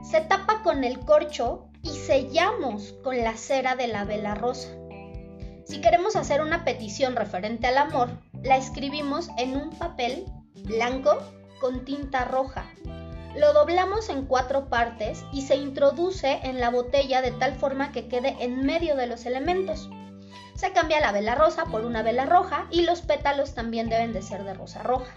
Se 0.09 0.21
tapa 0.21 0.63
con 0.63 0.85
el 0.85 1.01
corcho 1.01 1.69
y 1.83 1.91
sellamos 1.91 2.95
con 3.03 3.19
la 3.19 3.37
cera 3.37 3.75
de 3.75 3.89
la 3.89 4.05
vela 4.05 4.37
rosa. 4.37 4.69
Si 5.69 5.83
queremos 5.83 6.17
hacer 6.17 6.41
una 6.41 6.65
petición 6.65 7.15
referente 7.15 7.67
al 7.67 7.77
amor, 7.77 8.09
la 8.43 8.57
escribimos 8.57 9.29
en 9.37 9.55
un 9.55 9.69
papel 9.69 10.25
blanco 10.65 11.19
con 11.61 11.85
tinta 11.85 12.25
roja. 12.25 12.65
Lo 13.37 13.53
doblamos 13.53 14.09
en 14.09 14.25
cuatro 14.25 14.71
partes 14.71 15.23
y 15.31 15.43
se 15.43 15.57
introduce 15.57 16.41
en 16.43 16.59
la 16.59 16.71
botella 16.71 17.21
de 17.21 17.33
tal 17.33 17.55
forma 17.55 17.93
que 17.93 18.09
quede 18.09 18.35
en 18.41 18.65
medio 18.65 18.97
de 18.97 19.09
los 19.09 19.27
elementos. 19.27 19.91
Se 20.55 20.73
cambia 20.73 21.01
la 21.01 21.13
vela 21.13 21.35
rosa 21.35 21.67
por 21.67 21.85
una 21.85 22.03
vela 22.03 22.25
roja 22.25 22.67
y 22.71 22.87
los 22.87 23.03
pétalos 23.03 23.53
también 23.55 23.91
deben 23.91 24.15
de 24.15 24.23
ser 24.23 24.45
de 24.45 24.55
rosa 24.55 24.83
roja. 24.83 25.13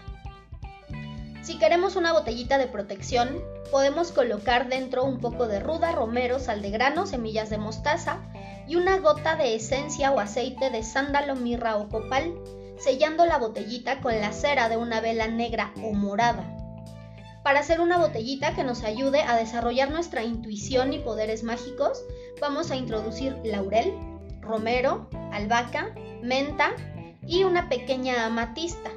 Si 1.42 1.58
queremos 1.58 1.96
una 1.96 2.12
botellita 2.12 2.58
de 2.58 2.66
protección, 2.66 3.42
podemos 3.70 4.12
colocar 4.12 4.68
dentro 4.68 5.02
un 5.02 5.18
poco 5.18 5.48
de 5.48 5.60
ruda, 5.60 5.92
romero, 5.92 6.38
sal 6.38 6.60
de 6.60 6.70
grano, 6.70 7.06
semillas 7.06 7.48
de 7.48 7.56
mostaza, 7.56 8.20
y 8.66 8.76
una 8.76 8.98
gota 8.98 9.36
de 9.36 9.54
esencia 9.54 10.12
o 10.12 10.20
aceite 10.20 10.70
de 10.70 10.82
sándalo, 10.82 11.36
mirra 11.36 11.76
o 11.76 11.88
copal, 11.88 12.34
sellando 12.78 13.24
la 13.26 13.38
botellita 13.38 14.00
con 14.00 14.20
la 14.20 14.32
cera 14.32 14.68
de 14.68 14.76
una 14.76 15.00
vela 15.00 15.28
negra 15.28 15.72
o 15.82 15.92
morada. 15.92 16.56
Para 17.42 17.60
hacer 17.60 17.80
una 17.80 17.98
botellita 17.98 18.54
que 18.54 18.62
nos 18.62 18.84
ayude 18.84 19.22
a 19.22 19.36
desarrollar 19.36 19.90
nuestra 19.90 20.22
intuición 20.22 20.92
y 20.92 21.00
poderes 21.00 21.42
mágicos, 21.42 22.04
vamos 22.40 22.70
a 22.70 22.76
introducir 22.76 23.36
laurel, 23.44 23.92
romero, 24.40 25.08
albahaca, 25.32 25.94
menta 26.22 26.72
y 27.26 27.44
una 27.44 27.68
pequeña 27.68 28.26
amatista. 28.26 28.90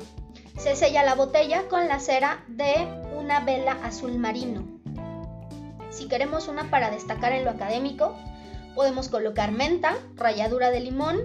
Se 0.58 0.76
sella 0.76 1.04
la 1.04 1.16
botella 1.16 1.68
con 1.68 1.88
la 1.88 2.00
cera 2.00 2.44
de 2.48 2.88
una 3.18 3.40
vela 3.40 3.78
azul 3.84 4.18
marino. 4.18 4.64
Si 5.90 6.08
queremos 6.08 6.48
una 6.48 6.70
para 6.70 6.92
destacar 6.92 7.32
en 7.32 7.46
lo 7.46 7.52
académico, 7.52 8.16
Podemos 8.76 9.08
colocar 9.08 9.52
menta, 9.52 9.98
ralladura 10.16 10.70
de 10.70 10.82
limón, 10.82 11.22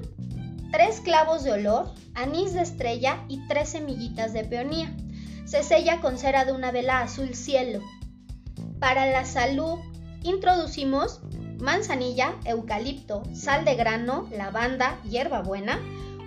tres 0.71 1.01
clavos 1.01 1.43
de 1.43 1.53
olor, 1.53 1.93
anís 2.15 2.55
de 2.55 2.63
estrella 2.63 3.25
y 3.29 3.47
tres 3.49 3.71
semillitas 3.71 4.33
de 4.33 4.45
peonía. 4.45 4.95
Se 5.45 5.65
sella 5.65 6.01
con 6.01 6.17
cera 6.17 6.45
de 6.45 6.53
una 6.53 6.71
vela 6.71 7.01
azul 7.01 7.35
cielo. 7.35 7.81
Para 8.79 9.07
la 9.07 9.25
salud 9.25 9.79
introducimos 10.23 11.21
manzanilla, 11.59 12.37
eucalipto, 12.45 13.23
sal 13.35 13.65
de 13.65 13.75
grano, 13.75 14.29
lavanda, 14.31 15.01
hierbabuena, 15.03 15.79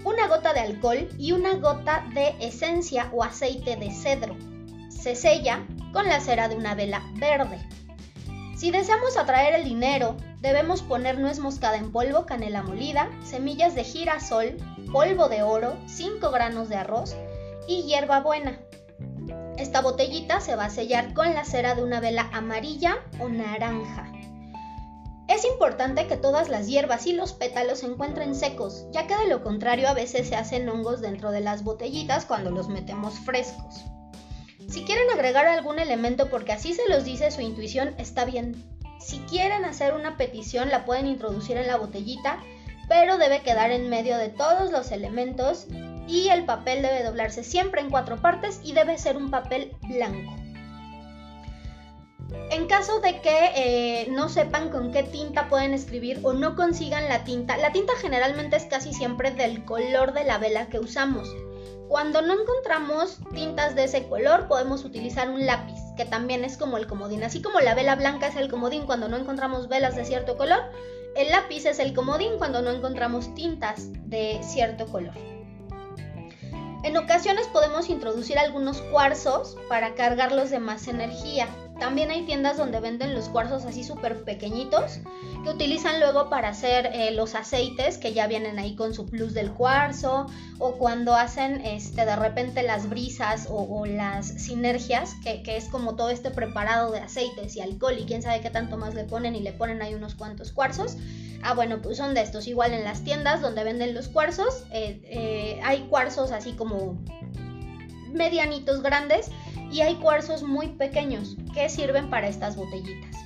una 0.03 0.27
gota 0.27 0.53
de 0.53 0.59
alcohol 0.59 1.09
y 1.17 1.31
una 1.31 1.55
gota 1.55 2.05
de 2.13 2.35
esencia 2.39 3.09
o 3.13 3.23
aceite 3.23 3.77
de 3.77 3.91
cedro. 3.91 4.35
Se 4.89 5.15
sella 5.15 5.65
con 5.93 6.07
la 6.07 6.19
cera 6.19 6.49
de 6.49 6.55
una 6.55 6.75
vela 6.75 7.01
verde. 7.15 7.59
Si 8.55 8.71
deseamos 8.71 9.17
atraer 9.17 9.55
el 9.55 9.63
dinero, 9.63 10.17
debemos 10.43 10.81
poner 10.81 11.17
nuez 11.19 11.39
moscada 11.39 11.77
en 11.77 11.93
polvo, 11.93 12.25
canela 12.25 12.61
molida, 12.61 13.09
semillas 13.23 13.75
de 13.75 13.85
girasol, 13.85 14.57
polvo 14.91 15.29
de 15.29 15.41
oro, 15.41 15.77
5 15.87 16.29
granos 16.31 16.67
de 16.67 16.75
arroz 16.75 17.15
y 17.65 17.83
hierba 17.83 18.19
buena. 18.19 18.59
Esta 19.57 19.81
botellita 19.81 20.41
se 20.41 20.57
va 20.57 20.65
a 20.65 20.69
sellar 20.69 21.13
con 21.13 21.33
la 21.33 21.45
cera 21.45 21.75
de 21.75 21.83
una 21.83 22.01
vela 22.01 22.29
amarilla 22.33 22.97
o 23.19 23.29
naranja. 23.29 24.11
Es 25.29 25.45
importante 25.45 26.07
que 26.07 26.17
todas 26.17 26.49
las 26.49 26.67
hierbas 26.67 27.07
y 27.07 27.13
los 27.13 27.31
pétalos 27.31 27.79
se 27.79 27.85
encuentren 27.85 28.35
secos, 28.35 28.85
ya 28.91 29.07
que 29.07 29.15
de 29.15 29.27
lo 29.27 29.43
contrario 29.43 29.87
a 29.87 29.93
veces 29.93 30.27
se 30.27 30.35
hacen 30.35 30.67
hongos 30.67 30.99
dentro 30.99 31.31
de 31.31 31.39
las 31.39 31.63
botellitas 31.63 32.25
cuando 32.25 32.51
los 32.51 32.67
metemos 32.67 33.17
frescos. 33.19 33.85
Si 34.67 34.83
quieren 34.83 35.09
agregar 35.09 35.47
algún 35.47 35.79
elemento 35.79 36.29
porque 36.29 36.51
así 36.51 36.73
se 36.73 36.89
los 36.89 37.05
dice 37.05 37.31
su 37.31 37.39
intuición, 37.39 37.95
está 37.97 38.25
bien. 38.25 38.72
Si 39.03 39.19
quieren 39.19 39.65
hacer 39.65 39.93
una 39.93 40.15
petición, 40.15 40.69
la 40.69 40.85
pueden 40.85 41.07
introducir 41.07 41.57
en 41.57 41.67
la 41.67 41.75
botellita, 41.75 42.39
pero 42.87 43.17
debe 43.17 43.41
quedar 43.41 43.71
en 43.71 43.89
medio 43.89 44.17
de 44.17 44.29
todos 44.29 44.71
los 44.71 44.91
elementos 44.91 45.67
y 46.07 46.29
el 46.29 46.45
papel 46.45 46.81
debe 46.81 47.03
doblarse 47.03 47.43
siempre 47.43 47.81
en 47.81 47.89
cuatro 47.89 48.17
partes 48.21 48.61
y 48.63 48.71
debe 48.71 48.97
ser 48.97 49.17
un 49.17 49.29
papel 49.29 49.75
blanco. 49.81 50.33
En 52.49 52.67
caso 52.67 53.01
de 53.01 53.19
que 53.19 53.51
eh, 53.55 54.07
no 54.09 54.29
sepan 54.29 54.69
con 54.69 54.91
qué 54.91 55.03
tinta 55.03 55.49
pueden 55.49 55.73
escribir 55.73 56.21
o 56.23 56.33
no 56.33 56.55
consigan 56.55 57.09
la 57.09 57.25
tinta, 57.25 57.57
la 57.57 57.73
tinta 57.73 57.93
generalmente 57.99 58.55
es 58.55 58.65
casi 58.65 58.93
siempre 58.93 59.31
del 59.31 59.65
color 59.65 60.13
de 60.13 60.23
la 60.23 60.37
vela 60.37 60.67
que 60.67 60.79
usamos. 60.79 61.27
Cuando 61.89 62.21
no 62.21 62.33
encontramos 62.33 63.19
tintas 63.33 63.75
de 63.75 63.83
ese 63.83 64.07
color, 64.07 64.47
podemos 64.47 64.85
utilizar 64.85 65.29
un 65.29 65.45
lápiz, 65.45 65.79
que 65.95 66.05
también 66.05 66.43
es 66.43 66.57
como 66.57 66.77
el 66.77 66.87
comodín. 66.87 67.23
Así 67.23 67.41
como 67.41 67.59
la 67.59 67.75
vela 67.75 67.95
blanca 67.95 68.27
es 68.27 68.35
el 68.35 68.49
comodín 68.49 68.85
cuando 68.85 69.07
no 69.07 69.17
encontramos 69.17 69.67
velas 69.67 69.95
de 69.95 70.05
cierto 70.05 70.37
color, 70.37 70.61
el 71.15 71.29
lápiz 71.29 71.65
es 71.65 71.79
el 71.79 71.93
comodín 71.93 72.37
cuando 72.37 72.61
no 72.61 72.71
encontramos 72.71 73.33
tintas 73.35 73.89
de 74.09 74.39
cierto 74.41 74.87
color. 74.87 75.13
En 76.83 76.97
ocasiones 76.97 77.47
podemos 77.47 77.89
introducir 77.89 78.37
algunos 78.37 78.81
cuarzos 78.81 79.55
para 79.69 79.95
cargarlos 79.95 80.49
de 80.49 80.59
más 80.59 80.87
energía. 80.87 81.47
También 81.79 82.11
hay 82.11 82.23
tiendas 82.25 82.57
donde 82.57 82.79
venden 82.79 83.13
los 83.13 83.29
cuarzos 83.29 83.65
así 83.65 83.83
súper 83.83 84.23
pequeñitos 84.23 84.99
que 85.43 85.49
utilizan 85.49 85.99
luego 85.99 86.29
para 86.29 86.49
hacer 86.49 86.89
eh, 86.93 87.11
los 87.11 87.35
aceites 87.35 87.97
que 87.97 88.13
ya 88.13 88.27
vienen 88.27 88.59
ahí 88.59 88.75
con 88.75 88.93
su 88.93 89.05
plus 89.05 89.33
del 89.33 89.51
cuarzo 89.51 90.27
o 90.59 90.73
cuando 90.73 91.15
hacen 91.15 91.61
este, 91.65 92.05
de 92.05 92.15
repente 92.15 92.63
las 92.63 92.89
brisas 92.89 93.47
o, 93.49 93.85
las 93.85 94.27
sinergias 94.27 95.15
que, 95.23 95.43
que, 95.43 95.57
es 95.57 95.65
como 95.65 95.95
todo 95.95 96.09
este 96.09 96.31
preparado 96.31 96.91
de 96.91 96.99
aceites 96.99 97.55
y 97.55 97.61
alcohol 97.61 97.95
y 97.99 98.05
quién 98.05 98.21
sabe 98.21 98.39
qué 98.41 98.49
tanto 98.49 98.77
más 98.77 98.93
le 98.93 99.03
ponen 99.03 99.35
y 99.35 99.41
le 99.41 99.51
ponen 99.51 99.81
ahí 99.81 99.93
unos 99.93 100.15
cuantos 100.15 100.51
cuarzos. 100.51 100.95
Ah, 101.43 101.53
bueno, 101.53 101.81
pues 101.81 101.97
son 101.97 102.13
de 102.13 102.21
estos. 102.21 102.47
Igual 102.47 102.73
en 102.73 102.85
las 102.85 103.03
tiendas 103.03 103.41
donde 103.41 103.65
venden 103.65 103.93
los 103.93 104.07
cuarzos, 104.07 104.63
eh, 104.71 105.01
eh, 105.03 105.59
hay 105.63 105.81
cuarzos 105.89 106.31
así 106.31 106.53
como 106.53 106.97
medianitos 108.13 108.81
grandes 108.81 109.29
y 109.73 109.81
hay 109.81 109.95
cuarzos 109.95 110.43
muy 110.43 110.67
pequeños 110.67 111.35
que 111.53 111.67
sirven 111.67 112.11
para 112.11 112.27
estas 112.27 112.55
botellitas. 112.55 113.17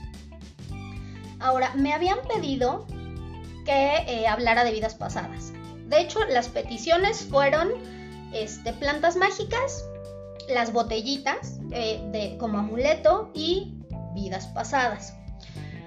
Ahora, 1.39 1.74
me 1.75 1.94
habían 1.94 2.20
pedido 2.27 2.88
que 3.66 3.98
eh, 4.08 4.27
hablara 4.27 4.63
de 4.63 4.72
vidas 4.72 4.96
pasadas. 4.96 5.51
De 5.88 6.00
hecho, 6.00 6.20
las 6.25 6.48
peticiones 6.48 7.25
fueron 7.30 7.70
este, 8.34 8.72
plantas 8.72 9.18
mágicas, 9.18 9.84
las 10.50 10.72
botellitas 10.72 11.60
de, 11.68 12.38
como 12.39 12.60
amuleto 12.60 13.30
y 13.34 13.74
vidas 14.16 14.48
pasadas. 14.48 15.13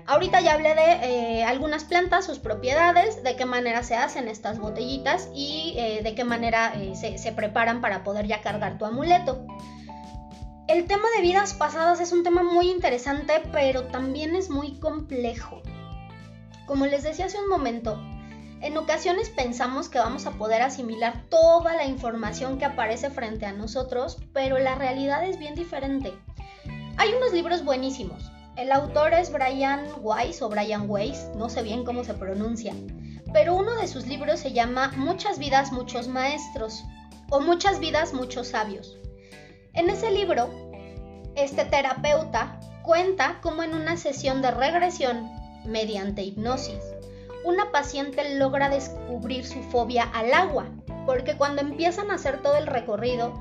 Ahorita 0.06 0.40
ya 0.40 0.54
hablé 0.54 0.74
de 0.74 0.82
eh, 0.82 1.44
algunas 1.44 1.84
plantas, 1.84 2.26
sus 2.26 2.38
propiedades, 2.38 3.22
de 3.22 3.36
qué 3.36 3.46
manera 3.46 3.82
se 3.82 3.94
hacen 3.94 4.28
estas 4.28 4.58
botellitas 4.58 5.28
y 5.34 5.74
eh, 5.78 6.00
de 6.02 6.14
qué 6.14 6.24
manera 6.24 6.74
eh, 6.74 6.94
se 6.94 7.32
preparan 7.32 7.80
para 7.80 8.02
poder 8.02 8.26
ya 8.26 8.42
cargar 8.42 8.76
tu 8.76 8.84
amuleto. 8.84 9.46
El 10.70 10.86
tema 10.86 11.08
de 11.16 11.22
vidas 11.22 11.52
pasadas 11.52 11.98
es 11.98 12.12
un 12.12 12.22
tema 12.22 12.44
muy 12.44 12.70
interesante, 12.70 13.42
pero 13.50 13.86
también 13.86 14.36
es 14.36 14.50
muy 14.50 14.78
complejo. 14.78 15.62
Como 16.64 16.86
les 16.86 17.02
decía 17.02 17.24
hace 17.24 17.40
un 17.40 17.48
momento, 17.48 18.00
en 18.60 18.76
ocasiones 18.76 19.30
pensamos 19.30 19.88
que 19.88 19.98
vamos 19.98 20.26
a 20.26 20.38
poder 20.38 20.62
asimilar 20.62 21.24
toda 21.28 21.74
la 21.74 21.86
información 21.86 22.56
que 22.56 22.66
aparece 22.66 23.10
frente 23.10 23.46
a 23.46 23.52
nosotros, 23.52 24.18
pero 24.32 24.60
la 24.60 24.76
realidad 24.76 25.24
es 25.24 25.40
bien 25.40 25.56
diferente. 25.56 26.12
Hay 26.98 27.14
unos 27.14 27.32
libros 27.32 27.64
buenísimos. 27.64 28.30
El 28.56 28.70
autor 28.70 29.12
es 29.12 29.32
Brian 29.32 29.88
Weiss 30.02 30.40
o 30.40 30.48
Brian 30.48 30.88
Weiss, 30.88 31.30
no 31.34 31.48
sé 31.48 31.64
bien 31.64 31.82
cómo 31.82 32.04
se 32.04 32.14
pronuncia, 32.14 32.74
pero 33.32 33.56
uno 33.56 33.74
de 33.74 33.88
sus 33.88 34.06
libros 34.06 34.38
se 34.38 34.52
llama 34.52 34.92
Muchas 34.96 35.40
vidas, 35.40 35.72
muchos 35.72 36.06
maestros 36.06 36.84
o 37.28 37.40
Muchas 37.40 37.80
vidas, 37.80 38.14
muchos 38.14 38.46
sabios. 38.46 38.99
En 39.80 39.88
ese 39.88 40.10
libro, 40.10 40.50
este 41.36 41.64
terapeuta 41.64 42.60
cuenta 42.82 43.38
cómo 43.40 43.62
en 43.62 43.72
una 43.72 43.96
sesión 43.96 44.42
de 44.42 44.50
regresión 44.50 45.30
mediante 45.64 46.22
hipnosis, 46.22 46.76
una 47.46 47.72
paciente 47.72 48.34
logra 48.36 48.68
descubrir 48.68 49.46
su 49.46 49.62
fobia 49.62 50.02
al 50.02 50.34
agua, 50.34 50.66
porque 51.06 51.34
cuando 51.34 51.62
empiezan 51.62 52.10
a 52.10 52.16
hacer 52.16 52.42
todo 52.42 52.56
el 52.56 52.66
recorrido 52.66 53.32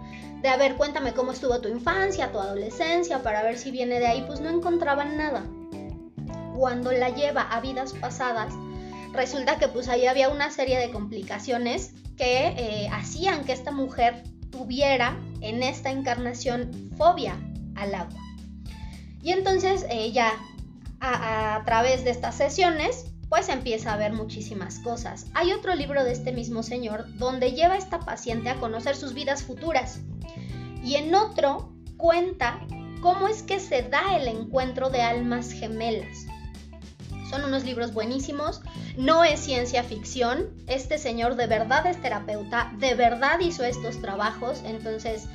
de 0.41 0.48
a 0.48 0.55
ver, 0.55 0.75
cuéntame 0.75 1.13
cómo 1.13 1.34
estuvo 1.34 1.60
tu 1.60 1.67
infancia, 1.67 2.31
tu 2.31 2.39
adolescencia, 2.39 3.22
para 3.22 3.43
ver 3.43 3.58
si 3.58 3.72
viene 3.72 4.00
de 4.00 4.08
ahí, 4.08 4.24
pues 4.25 4.39
no 4.39 4.50
encontraban 4.50 5.17
nada. 5.17 5.43
Cuando 6.55 6.93
la 6.93 7.10
lleva 7.10 7.41
a 7.41 7.60
vidas 7.60 7.91
pasadas, 7.91 8.53
resulta 9.12 9.58
que 9.60 9.67
pues 9.67 9.89
ahí 9.89 10.08
había 10.08 10.29
una 10.29 10.51
serie 10.51 10.79
de 10.79 10.89
complicaciones 10.89 11.91
que 12.15 12.48
eh, 12.48 12.88
hacían 12.93 13.43
que 13.43 13.51
esta 13.51 13.72
mujer 13.72 14.24
tuviera 14.51 15.17
en 15.41 15.63
esta 15.63 15.91
encarnación 15.91 16.91
fobia 16.98 17.38
al 17.75 17.96
agua. 17.96 18.22
Y 19.22 19.31
entonces 19.31 19.86
ella, 19.89 20.31
a, 21.00 21.55
a 21.55 21.65
través 21.65 22.03
de 22.03 22.12
estas 22.12 22.36
sesiones, 22.36 23.05
pues 23.29 23.48
empieza 23.50 23.93
a 23.93 23.98
ver 23.98 24.13
muchísimas 24.13 24.79
cosas. 24.79 25.27
Hay 25.34 25.51
otro 25.51 25.75
libro 25.75 26.03
de 26.03 26.12
este 26.12 26.31
mismo 26.31 26.63
señor 26.63 27.05
donde 27.17 27.51
lleva 27.51 27.75
a 27.75 27.77
esta 27.77 28.00
paciente 28.00 28.50
a 28.50 28.55
conocer 28.55 28.96
sus 28.96 29.13
vidas 29.13 29.43
futuras. 29.43 30.00
Y 30.84 30.96
en 30.96 31.13
otro 31.13 31.74
cuenta 31.98 32.60
cómo 33.01 33.27
es 33.27 33.43
que 33.43 33.60
se 33.60 33.84
da 33.84 34.17
el 34.17 34.27
encuentro 34.27 34.89
de 34.89 35.01
almas 35.01 35.51
gemelas. 35.51 36.25
Son 37.29 37.43
unos 37.45 37.63
libros 37.63 37.93
buenísimos, 37.93 38.62
no 38.98 39.24
es 39.24 39.39
ciencia 39.39 39.83
ficción, 39.83 40.50
este 40.67 40.98
señor 40.98 41.36
de 41.36 41.48
verdad 41.48 41.86
es 41.86 42.01
terapeuta, 42.01 42.71
de 42.77 42.95
verdad 42.95 43.39
hizo 43.39 43.63
estos 43.63 44.01
trabajos, 44.01 44.62
entonces 44.65 45.27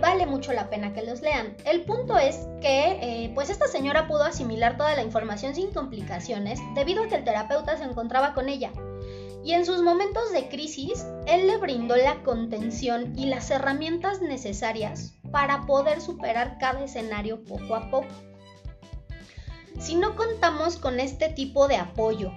vale 0.00 0.26
mucho 0.26 0.52
la 0.52 0.70
pena 0.70 0.92
que 0.92 1.02
los 1.02 1.22
lean. 1.22 1.56
El 1.64 1.82
punto 1.82 2.18
es 2.18 2.36
que 2.60 2.98
eh, 3.00 3.32
pues 3.34 3.50
esta 3.50 3.66
señora 3.66 4.06
pudo 4.06 4.24
asimilar 4.24 4.76
toda 4.76 4.94
la 4.94 5.02
información 5.02 5.54
sin 5.54 5.72
complicaciones 5.72 6.60
debido 6.74 7.04
a 7.04 7.08
que 7.08 7.16
el 7.16 7.24
terapeuta 7.24 7.76
se 7.76 7.84
encontraba 7.84 8.34
con 8.34 8.48
ella. 8.48 8.70
Y 9.44 9.54
en 9.54 9.66
sus 9.66 9.82
momentos 9.82 10.30
de 10.32 10.48
crisis, 10.48 11.04
él 11.26 11.48
le 11.48 11.56
brindó 11.56 11.96
la 11.96 12.22
contención 12.22 13.18
y 13.18 13.26
las 13.26 13.50
herramientas 13.50 14.20
necesarias 14.22 15.14
para 15.32 15.66
poder 15.66 16.00
superar 16.00 16.58
cada 16.58 16.84
escenario 16.84 17.42
poco 17.42 17.74
a 17.74 17.90
poco. 17.90 18.31
Si 19.78 19.94
no 19.96 20.16
contamos 20.16 20.76
con 20.76 21.00
este 21.00 21.28
tipo 21.28 21.68
de 21.68 21.76
apoyo, 21.76 22.32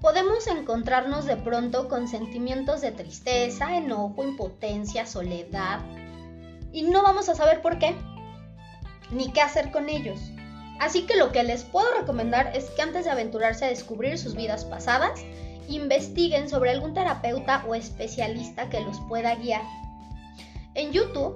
podemos 0.00 0.46
encontrarnos 0.46 1.24
de 1.26 1.36
pronto 1.36 1.88
con 1.88 2.08
sentimientos 2.08 2.80
de 2.80 2.92
tristeza, 2.92 3.76
enojo, 3.76 4.22
impotencia, 4.22 5.06
soledad, 5.06 5.80
y 6.72 6.82
no 6.82 7.02
vamos 7.02 7.28
a 7.28 7.34
saber 7.34 7.62
por 7.62 7.78
qué, 7.78 7.96
ni 9.10 9.32
qué 9.32 9.40
hacer 9.40 9.70
con 9.70 9.88
ellos. 9.88 10.20
Así 10.80 11.06
que 11.06 11.16
lo 11.16 11.32
que 11.32 11.42
les 11.42 11.64
puedo 11.64 11.86
recomendar 11.98 12.52
es 12.54 12.70
que 12.70 12.82
antes 12.82 13.04
de 13.04 13.10
aventurarse 13.10 13.64
a 13.64 13.68
descubrir 13.68 14.18
sus 14.18 14.36
vidas 14.36 14.64
pasadas, 14.64 15.20
investiguen 15.68 16.48
sobre 16.48 16.70
algún 16.70 16.94
terapeuta 16.94 17.64
o 17.66 17.74
especialista 17.74 18.70
que 18.70 18.80
los 18.80 19.00
pueda 19.08 19.34
guiar. 19.34 19.62
En 20.74 20.92
YouTube 20.92 21.34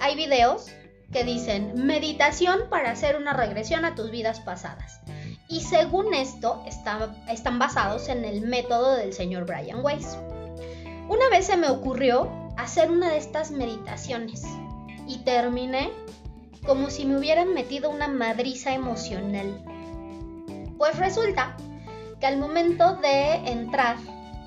hay 0.00 0.14
videos 0.14 0.70
que 1.12 1.24
dicen 1.24 1.86
meditación 1.86 2.68
para 2.68 2.90
hacer 2.90 3.16
una 3.16 3.32
regresión 3.32 3.84
a 3.84 3.94
tus 3.94 4.10
vidas 4.10 4.40
pasadas. 4.40 5.00
Y 5.48 5.60
según 5.60 6.12
esto, 6.14 6.64
están 6.66 7.58
basados 7.58 8.08
en 8.08 8.24
el 8.24 8.40
método 8.40 8.96
del 8.96 9.12
señor 9.12 9.46
Brian 9.46 9.84
Weiss. 9.84 10.18
Una 11.08 11.28
vez 11.30 11.46
se 11.46 11.56
me 11.56 11.68
ocurrió 11.68 12.30
hacer 12.56 12.90
una 12.90 13.10
de 13.10 13.18
estas 13.18 13.52
meditaciones 13.52 14.42
y 15.06 15.18
terminé 15.18 15.90
como 16.64 16.90
si 16.90 17.04
me 17.04 17.16
hubieran 17.16 17.54
metido 17.54 17.90
una 17.90 18.08
madriza 18.08 18.74
emocional. 18.74 19.62
Pues 20.76 20.98
resulta 20.98 21.56
que 22.20 22.26
al 22.26 22.38
momento 22.38 22.96
de 22.96 23.34
entrar 23.50 23.96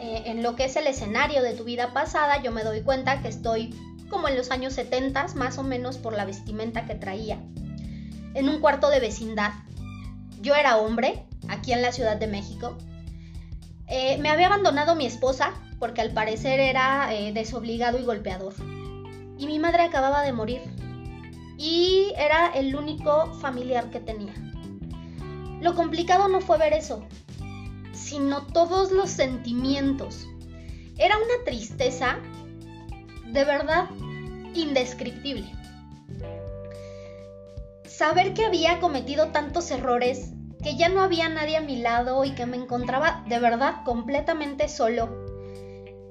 eh, 0.01 0.23
en 0.25 0.43
lo 0.43 0.55
que 0.55 0.65
es 0.65 0.75
el 0.75 0.87
escenario 0.87 1.41
de 1.41 1.53
tu 1.53 1.63
vida 1.63 1.93
pasada, 1.93 2.41
yo 2.41 2.51
me 2.51 2.63
doy 2.63 2.81
cuenta 2.81 3.21
que 3.21 3.29
estoy 3.29 3.73
como 4.09 4.27
en 4.27 4.37
los 4.37 4.51
años 4.51 4.73
70, 4.73 5.27
más 5.35 5.57
o 5.57 5.63
menos 5.63 5.97
por 5.97 6.13
la 6.13 6.25
vestimenta 6.25 6.85
que 6.85 6.95
traía, 6.95 7.39
en 8.33 8.49
un 8.49 8.59
cuarto 8.59 8.89
de 8.89 8.99
vecindad. 8.99 9.51
Yo 10.41 10.55
era 10.55 10.77
hombre, 10.77 11.25
aquí 11.47 11.73
en 11.73 11.81
la 11.81 11.91
Ciudad 11.91 12.17
de 12.17 12.27
México. 12.27 12.77
Eh, 13.87 14.17
me 14.19 14.29
había 14.29 14.47
abandonado 14.47 14.95
mi 14.95 15.05
esposa, 15.05 15.53
porque 15.79 16.01
al 16.01 16.11
parecer 16.11 16.59
era 16.59 17.13
eh, 17.13 17.31
desobligado 17.33 17.99
y 17.99 18.03
golpeador 18.03 18.53
y 19.39 19.47
mi 19.47 19.57
madre 19.57 19.83
acababa 19.83 20.21
de 20.21 20.33
morir 20.33 20.61
y 21.57 22.13
era 22.17 22.47
el 22.49 22.75
único 22.75 23.33
familiar 23.35 23.89
que 23.89 23.99
tenía. 23.99 24.33
Lo 25.61 25.75
complicado 25.75 26.27
no 26.27 26.41
fue 26.41 26.57
ver 26.57 26.73
eso, 26.73 27.05
sino 27.93 28.45
todos 28.47 28.91
los 28.91 29.09
sentimientos. 29.09 30.27
Era 30.97 31.17
una 31.17 31.43
tristeza 31.45 32.17
de 33.31 33.43
verdad 33.43 33.89
indescriptible. 34.53 35.45
Saber 37.85 38.33
que 38.33 38.45
había 38.45 38.79
cometido 38.79 39.27
tantos 39.27 39.71
errores, 39.71 40.31
que 40.63 40.75
ya 40.75 40.89
no 40.89 41.01
había 41.01 41.29
nadie 41.29 41.57
a 41.57 41.61
mi 41.61 41.77
lado 41.77 42.25
y 42.25 42.31
que 42.31 42.45
me 42.45 42.57
encontraba 42.57 43.23
de 43.27 43.39
verdad 43.39 43.83
completamente 43.85 44.67
solo 44.67 45.29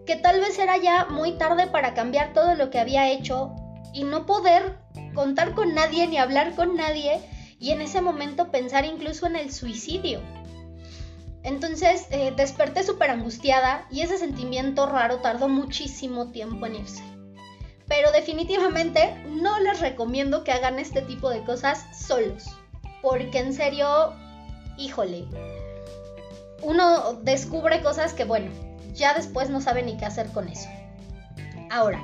que 0.09 0.17
tal 0.17 0.41
vez 0.41 0.59
era 0.59 0.79
ya 0.79 1.05
muy 1.05 1.33
tarde 1.33 1.67
para 1.67 1.93
cambiar 1.93 2.33
todo 2.33 2.55
lo 2.55 2.71
que 2.71 2.79
había 2.79 3.11
hecho 3.11 3.55
y 3.93 4.05
no 4.05 4.25
poder 4.25 4.79
contar 5.13 5.53
con 5.53 5.75
nadie 5.75 6.07
ni 6.07 6.17
hablar 6.17 6.55
con 6.55 6.77
nadie 6.77 7.21
y 7.61 7.73
en 7.73 7.83
ese 7.83 8.01
momento 8.01 8.51
pensar 8.51 8.87
incluso 8.87 9.27
en 9.27 9.37
el 9.37 9.53
suicidio. 9.53 10.23
Entonces 11.43 12.07
eh, 12.11 12.33
desperté 12.37 12.83
súper 12.83 13.11
angustiada 13.11 13.87
y 13.91 14.03
ese 14.03 14.19
sentimiento 14.19 14.87
raro 14.87 15.19
tardó 15.19 15.49
muchísimo 15.49 16.31
tiempo 16.31 16.67
en 16.67 16.77
irse. 16.77 17.03
Pero 17.87 18.13
definitivamente 18.13 19.15
no 19.27 19.59
les 19.61 19.81
recomiendo 19.81 20.45
que 20.45 20.53
hagan 20.53 20.79
este 20.79 21.03
tipo 21.03 21.31
de 21.31 21.43
cosas 21.45 21.85
solos. 22.07 22.45
Porque 23.01 23.39
en 23.39 23.55
serio, 23.55 24.13
híjole, 24.77 25.27
uno 26.63 27.15
descubre 27.23 27.83
cosas 27.83 28.13
que, 28.13 28.25
bueno, 28.25 28.51
ya 28.95 29.15
después 29.15 29.49
no 29.49 29.61
sabe 29.61 29.83
ni 29.83 29.97
qué 29.97 30.05
hacer 30.05 30.29
con 30.33 30.49
eso. 30.49 30.69
Ahora, 31.71 32.01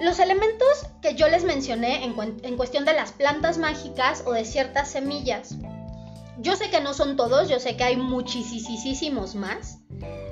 los 0.00 0.18
elementos 0.18 0.86
que 1.00 1.14
yo 1.14 1.28
les 1.28 1.44
mencioné 1.44 2.04
en, 2.04 2.56
cuestión 2.56 2.84
de 2.84 2.92
las 2.92 3.12
plantas 3.12 3.58
mágicas 3.58 4.22
o 4.26 4.32
de 4.32 4.44
ciertas 4.44 4.88
semillas, 4.88 5.54
yo 6.38 6.56
sé 6.56 6.70
que 6.70 6.80
no 6.80 6.94
son 6.94 7.16
todos, 7.16 7.48
yo 7.48 7.58
sé 7.60 7.76
que 7.76 7.84
hay 7.84 7.96
muchísimos 7.96 9.34
más. 9.34 9.78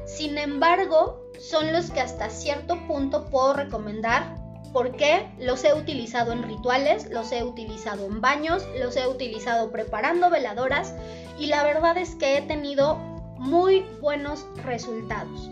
Sin 0.06 0.36
embargo, 0.38 1.30
son 1.40 1.72
los 1.72 1.90
que 1.90 2.00
hasta 2.00 2.30
cierto 2.30 2.78
punto 2.86 3.30
puedo 3.30 3.54
recomendar. 3.54 4.42
Porque 4.72 5.28
los 5.38 5.62
he 5.62 5.72
utilizado 5.72 6.32
en 6.32 6.42
rituales, 6.42 7.08
los 7.10 7.30
he 7.30 7.44
utilizado 7.44 8.06
en 8.06 8.20
baños, 8.20 8.64
los 8.80 8.96
he 8.96 9.06
utilizado 9.06 9.70
preparando 9.70 10.30
veladoras 10.30 10.94
y 11.38 11.46
la 11.46 11.62
verdad 11.62 11.96
es 11.96 12.16
que 12.16 12.36
he 12.36 12.42
tenido 12.42 12.96
muy 13.38 13.86
buenos 14.00 14.46
resultados. 14.64 15.48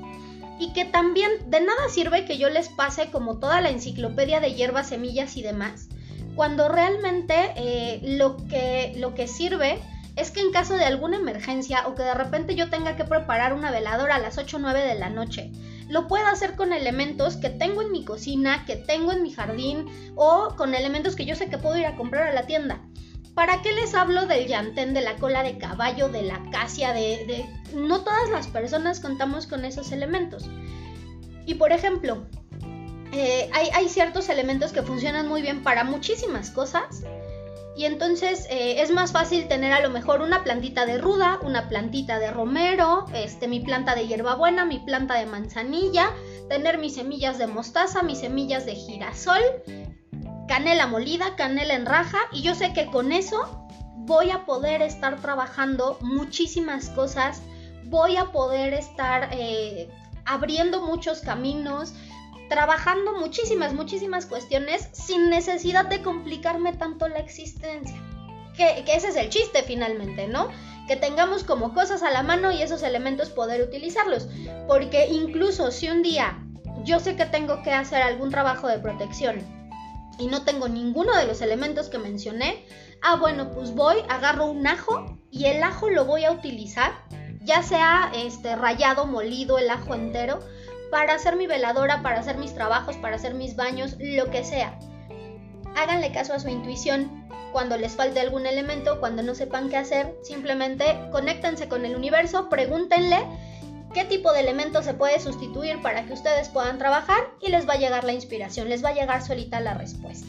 Y 0.59 0.73
que 0.73 0.85
también 0.85 1.31
de 1.49 1.61
nada 1.61 1.89
sirve 1.89 2.25
que 2.25 2.37
yo 2.37 2.49
les 2.49 2.69
pase 2.69 3.13
como 3.13 3.39
toda 3.39 3.61
la 3.61 3.71
enciclopedia 3.71 4.41
de 4.41 4.55
hierbas, 4.55 4.89
semillas 4.89 5.37
y 5.37 5.43
demás, 5.43 5.89
cuando 6.35 6.69
realmente 6.69 7.53
eh, 7.55 8.01
lo, 8.03 8.37
que, 8.49 8.93
lo 8.97 9.15
que 9.15 9.29
sirve 9.29 9.79
es 10.17 10.31
que 10.31 10.41
en 10.41 10.53
caso 10.53 10.75
de 10.77 10.85
alguna 10.85 11.17
emergencia 11.17 11.87
o 11.87 11.95
que 11.95 12.03
de 12.03 12.15
repente 12.15 12.55
yo 12.55 12.69
tenga 12.71 12.97
que 12.97 13.05
preparar 13.05 13.53
una 13.53 13.71
veladora 13.71 14.17
a 14.17 14.19
las 14.19 14.39
8 14.39 14.57
o 14.57 14.61
9 14.61 14.81
de 14.81 14.95
la 14.95 15.11
noche, 15.11 15.51
lo 15.89 16.09
puedo 16.09 16.27
hacer 16.27 16.57
con 16.57 16.73
elementos 16.73 17.37
que 17.37 17.51
tengo 17.51 17.83
en 17.83 17.93
mi 17.93 18.05
cocina, 18.05 18.65
que 18.67 18.77
tengo 18.77 19.13
en 19.13 19.23
mi 19.23 19.33
jardín 19.33 19.87
o 20.17 20.55
con 20.57 20.75
elementos 20.75 21.17
que 21.17 21.25
yo 21.25 21.35
sé 21.35 21.49
que 21.49 21.59
puedo 21.59 21.77
ir 21.77 21.87
a 21.87 21.97
comprar 21.97 22.29
a 22.29 22.33
la 22.33 22.47
tienda. 22.47 22.81
¿Para 23.35 23.63
qué 23.63 23.73
les 23.73 23.95
hablo 23.95 24.27
del 24.27 24.47
llantén, 24.47 24.93
de 24.93 25.01
la 25.01 25.17
cola 25.17 25.43
de 25.43 25.57
caballo, 25.57 26.09
de 26.11 26.23
la 26.23 26.37
acacia, 26.37 26.93
de, 26.93 27.47
No 27.75 28.03
todas 28.03 28.29
las 28.31 28.47
personas 28.47 29.01
contamos 29.01 29.47
con 29.47 29.65
esos 29.65 29.91
elementos. 29.91 30.51
Y 31.47 31.55
por 31.55 31.73
ejemplo, 31.73 32.27
eh, 33.13 33.51
hay, 33.53 33.89
ciertos 33.89 34.29
elementos 34.29 34.73
que 34.73 34.83
funcionan 34.83 35.29
muy 35.29 35.41
bien 35.41 35.63
para 35.63 35.83
muchísimas 35.85 36.51
cosas. 36.51 37.05
Y 37.75 37.87
entonces 37.87 38.47
eh, 38.51 38.83
es 38.83 38.91
más 38.91 39.13
fácil 39.13 39.49
tener 39.49 39.73
a 39.73 39.81
lo 39.81 39.91
mejor 39.91 40.21
una 40.21 40.45
plantita 40.45 40.85
de 40.85 40.99
ruda, 40.99 41.39
una 41.43 41.69
plantita 41.69 42.19
de 42.19 42.31
romero, 42.31 43.07
este, 43.15 43.49
mi 43.49 43.61
planta 43.61 43.95
de 43.95 44.07
hierbabuena, 44.07 44.67
mi 44.67 44.79
planta 44.79 45.15
de 45.15 45.27
manzanilla, 45.27 46.11
tener 46.51 46.77
mis 46.79 46.95
semillas 46.95 47.39
de 47.39 47.47
mostaza, 47.47 48.03
mis 48.03 48.19
semillas 48.19 48.67
de 48.67 48.75
girasol, 48.75 49.41
canela 50.49 50.87
molida, 50.87 51.35
canela 51.37 51.75
en 51.75 51.87
raja 51.87 52.19
y 52.31 52.43
yo 52.43 52.55
sé 52.55 52.75
que 52.75 52.87
con 52.87 53.11
eso 53.11 53.67
voy 53.97 54.31
a 54.31 54.45
poder 54.45 54.83
estar 54.83 55.21
trabajando 55.21 55.97
muchísimas 56.03 56.91
cosas, 56.91 57.41
voy 57.85 58.17
a 58.17 58.33
poder 58.33 58.75
estar 58.75 59.31
eh, 59.33 59.89
abriendo 60.27 60.83
muchos 60.83 61.21
caminos, 61.21 61.95
trabajando 62.53 63.15
muchísimas, 63.19 63.73
muchísimas 63.73 64.27
cuestiones 64.27 64.87
sin 64.93 65.31
necesidad 65.31 65.87
de 65.87 66.03
complicarme 66.03 66.75
tanto 66.75 67.09
la 67.09 67.19
existencia. 67.19 67.97
Que, 68.55 68.85
ese 68.89 69.09
es 69.09 69.17
el 69.17 69.31
chiste 69.31 69.63
finalmente, 69.63 70.29
¿no? 70.29 70.49
Que 70.87 70.97
tengamos 70.97 71.45
como 71.45 71.73
cosas 71.73 72.03
a 72.03 72.11
la 72.11 72.23
mano 72.23 72.53
y 72.53 72.61
esos 72.61 72.83
elementos 72.83 73.31
poder 73.31 73.63
utilizarlos. 73.63 74.29
Porque 74.69 75.07
incluso 75.07 75.71
si 75.71 75.89
un 75.89 76.03
día 76.03 76.45
yo 76.85 77.01
sé 77.01 77.17
que 77.17 77.25
tengo 77.25 77.63
que 77.63 77.73
hacer 77.73 78.03
algún 78.03 78.31
trabajo 78.31 78.69
de 78.69 78.79
protección 78.79 79.39
y 80.19 80.27
no 80.27 80.45
tengo 80.45 80.69
ninguno 80.69 81.17
de 81.17 81.25
los 81.25 81.41
elementos 81.41 81.89
que 81.89 81.97
mencioné, 81.97 82.67
ah 83.01 83.17
bueno, 83.17 83.51
pues 83.53 83.75
voy, 83.75 83.97
agarro 84.11 84.45
un 84.45 84.67
ajo 84.67 85.19
y 85.31 85.47
el 85.47 85.63
ajo 85.63 85.89
lo 85.89 86.05
voy 86.05 86.27
a 86.27 86.33
utilizar, 86.33 86.93
ya 87.41 87.63
sea 87.63 88.13
este 88.15 88.57
rayado, 88.57 89.07
molido, 89.07 89.57
el 89.57 89.71
ajo 89.71 89.95
entero, 89.95 90.41
para 90.93 91.15
hacer 91.15 91.37
mi 91.37 91.47
veladora, 91.47 92.03
para 92.03 92.21
hacer 92.21 92.37
mis 92.37 92.55
trabajos, 92.55 92.99
para 92.99 93.17
hacer 93.17 93.33
mis 93.33 93.57
baños, 93.57 93.97
lo 93.99 94.31
que 94.31 94.45
sea. 94.45 94.79
Háganle 95.75 96.13
caso 96.13 96.35
a 96.35 96.39
su 96.39 96.51
intuición. 96.51 97.27
Cuando 97.51 97.79
les 97.79 97.97
falte 97.97 98.21
algún 98.21 98.45
elemento, 98.45 99.01
cuando 99.01 99.23
no 99.23 99.35
sepan 99.35 99.71
qué 99.71 99.79
hacer, 99.79 100.15
simplemente 100.23 100.85
conéctense 101.11 101.67
con 101.67 101.87
el 101.87 101.97
universo, 101.97 102.51
pregúntenle 102.51 103.27
qué 103.95 104.05
tipo 104.05 104.35
de 104.35 104.41
elemento 104.41 104.83
se 104.83 104.93
puede 104.93 105.19
sustituir 105.19 105.81
para 105.81 106.05
que 106.05 106.13
ustedes 106.13 106.51
puedan 106.51 106.77
trabajar 106.77 107.23
y 107.41 107.49
les 107.49 107.67
va 107.67 107.73
a 107.73 107.79
llegar 107.79 108.05
la 108.05 108.13
inspiración, 108.13 108.69
les 108.69 108.85
va 108.85 108.91
a 108.91 108.95
llegar 108.95 109.23
solita 109.23 109.61
la 109.61 109.73
respuesta. 109.73 110.29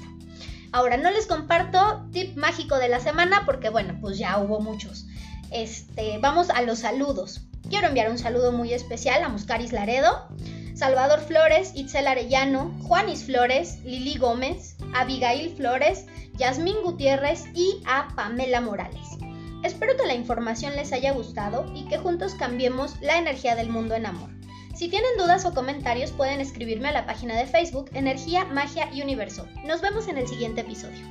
Ahora, 0.71 0.95
no 0.95 1.11
les 1.11 1.27
comparto 1.27 2.07
tip 2.13 2.37
mágico 2.37 2.77
de 2.77 2.87
la 2.87 3.01
semana 3.01 3.43
porque, 3.45 3.67
bueno, 3.67 3.97
pues 3.99 4.17
ya 4.17 4.37
hubo 4.37 4.61
muchos. 4.61 5.07
Este, 5.51 6.19
vamos 6.19 6.49
a 6.49 6.61
los 6.61 6.79
saludos. 6.79 7.41
Quiero 7.73 7.87
enviar 7.87 8.11
un 8.11 8.19
saludo 8.19 8.51
muy 8.51 8.71
especial 8.71 9.23
a 9.23 9.29
Muscaris 9.29 9.71
Laredo, 9.71 10.27
Salvador 10.75 11.21
Flores, 11.21 11.71
Itzel 11.73 12.05
Arellano, 12.05 12.71
Juanis 12.83 13.23
Flores, 13.23 13.79
Lili 13.83 14.15
Gómez, 14.19 14.75
Abigail 14.93 15.55
Flores, 15.55 16.05
Yasmín 16.37 16.75
Gutiérrez 16.83 17.45
y 17.55 17.81
a 17.87 18.09
Pamela 18.15 18.61
Morales. 18.61 19.17
Espero 19.63 19.97
que 19.97 20.05
la 20.05 20.13
información 20.13 20.75
les 20.75 20.93
haya 20.93 21.13
gustado 21.13 21.65
y 21.73 21.85
que 21.85 21.97
juntos 21.97 22.35
cambiemos 22.35 23.01
la 23.01 23.17
energía 23.17 23.55
del 23.55 23.69
mundo 23.69 23.95
en 23.95 24.05
amor. 24.05 24.29
Si 24.75 24.87
tienen 24.87 25.17
dudas 25.17 25.43
o 25.47 25.55
comentarios 25.55 26.11
pueden 26.11 26.41
escribirme 26.41 26.89
a 26.89 26.93
la 26.93 27.07
página 27.07 27.35
de 27.35 27.47
Facebook 27.47 27.89
Energía, 27.95 28.45
Magia 28.45 28.87
y 28.93 29.01
Universo. 29.01 29.47
Nos 29.65 29.81
vemos 29.81 30.07
en 30.07 30.19
el 30.19 30.27
siguiente 30.27 30.61
episodio. 30.61 31.03